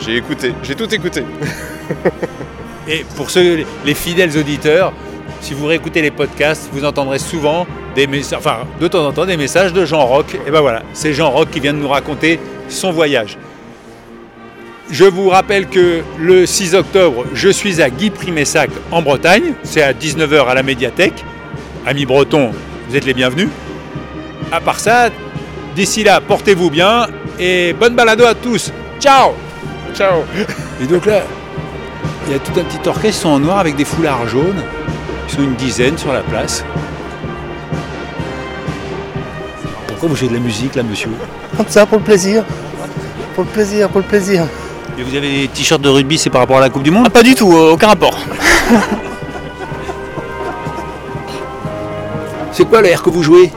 j'ai 0.00 0.16
écouté, 0.16 0.54
j'ai 0.62 0.74
tout 0.74 0.92
écouté. 0.94 1.24
et 2.88 3.04
pour 3.16 3.28
ceux, 3.28 3.66
les 3.84 3.94
fidèles 3.94 4.36
auditeurs, 4.38 4.94
si 5.40 5.54
vous 5.54 5.66
réécoutez 5.66 6.02
les 6.02 6.10
podcasts, 6.10 6.68
vous 6.72 6.84
entendrez 6.84 7.18
souvent 7.18 7.66
des 7.94 8.06
messages, 8.06 8.38
enfin 8.38 8.58
de 8.80 8.88
temps 8.88 9.06
en 9.06 9.12
temps 9.12 9.26
des 9.26 9.36
messages 9.36 9.72
de 9.72 9.84
Jean 9.84 10.04
Roch. 10.06 10.34
Et 10.46 10.50
ben 10.50 10.60
voilà, 10.60 10.82
c'est 10.92 11.12
Jean 11.12 11.30
Roch 11.30 11.48
qui 11.50 11.60
vient 11.60 11.72
de 11.72 11.78
nous 11.78 11.88
raconter 11.88 12.40
son 12.68 12.92
voyage. 12.92 13.38
Je 14.90 15.04
vous 15.04 15.28
rappelle 15.28 15.66
que 15.66 16.02
le 16.18 16.46
6 16.46 16.74
octobre, 16.74 17.24
je 17.34 17.48
suis 17.50 17.82
à 17.82 17.90
Guy 17.90 18.10
Primessac 18.10 18.70
en 18.90 19.02
Bretagne. 19.02 19.52
C'est 19.62 19.82
à 19.82 19.92
19h 19.92 20.46
à 20.46 20.54
la 20.54 20.62
médiathèque. 20.62 21.24
Amis 21.86 22.06
bretons, 22.06 22.52
vous 22.88 22.96
êtes 22.96 23.04
les 23.04 23.12
bienvenus. 23.12 23.48
À 24.50 24.60
part 24.60 24.80
ça, 24.80 25.10
d'ici 25.76 26.04
là, 26.04 26.22
portez-vous 26.22 26.70
bien 26.70 27.06
et 27.38 27.74
bonne 27.74 27.94
balado 27.94 28.24
à 28.24 28.34
tous. 28.34 28.72
Ciao 28.98 29.32
Ciao 29.94 30.22
Et 30.82 30.86
donc 30.86 31.04
là, 31.04 31.20
il 32.26 32.32
y 32.32 32.36
a 32.36 32.38
tout 32.38 32.58
un 32.58 32.64
petit 32.64 32.88
orchestre 32.88 33.26
en 33.26 33.38
noir 33.38 33.58
avec 33.58 33.76
des 33.76 33.84
foulards 33.84 34.26
jaunes. 34.26 34.62
Ils 35.28 35.34
sont 35.34 35.42
une 35.42 35.54
dizaine 35.56 35.98
sur 35.98 36.12
la 36.12 36.22
place. 36.22 36.64
Pourquoi 39.86 40.08
vous 40.08 40.16
jouez 40.16 40.28
de 40.28 40.34
la 40.34 40.40
musique 40.40 40.74
là, 40.74 40.82
monsieur 40.82 41.10
Comme 41.56 41.68
ça, 41.68 41.84
pour 41.84 41.98
le 41.98 42.04
plaisir. 42.04 42.44
Pour 43.34 43.44
le 43.44 43.50
plaisir, 43.50 43.90
pour 43.90 44.00
le 44.00 44.06
plaisir. 44.06 44.46
Et 44.98 45.02
vous 45.02 45.14
avez 45.14 45.42
des 45.42 45.48
t-shirts 45.48 45.82
de 45.82 45.88
rugby, 45.88 46.16
c'est 46.16 46.30
par 46.30 46.40
rapport 46.40 46.56
à 46.56 46.60
la 46.60 46.70
Coupe 46.70 46.82
du 46.82 46.90
Monde 46.90 47.04
ah, 47.06 47.10
Pas 47.10 47.22
du 47.22 47.34
tout, 47.34 47.52
euh, 47.52 47.72
aucun 47.72 47.88
rapport. 47.88 48.18
c'est 52.52 52.64
quoi 52.64 52.80
l'air 52.80 53.02
que 53.02 53.10
vous 53.10 53.22
jouez 53.22 53.52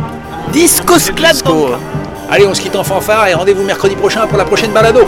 Disco 0.52 0.96
Disco. 0.98 1.70
Allez, 2.30 2.46
on 2.46 2.54
se 2.54 2.62
quitte 2.62 2.76
en 2.76 2.84
fanfare 2.84 3.28
et 3.28 3.34
rendez-vous 3.34 3.64
mercredi 3.64 3.96
prochain 3.96 4.28
pour 4.28 4.38
la 4.38 4.46
prochaine 4.46 4.72
balado. 4.72 5.08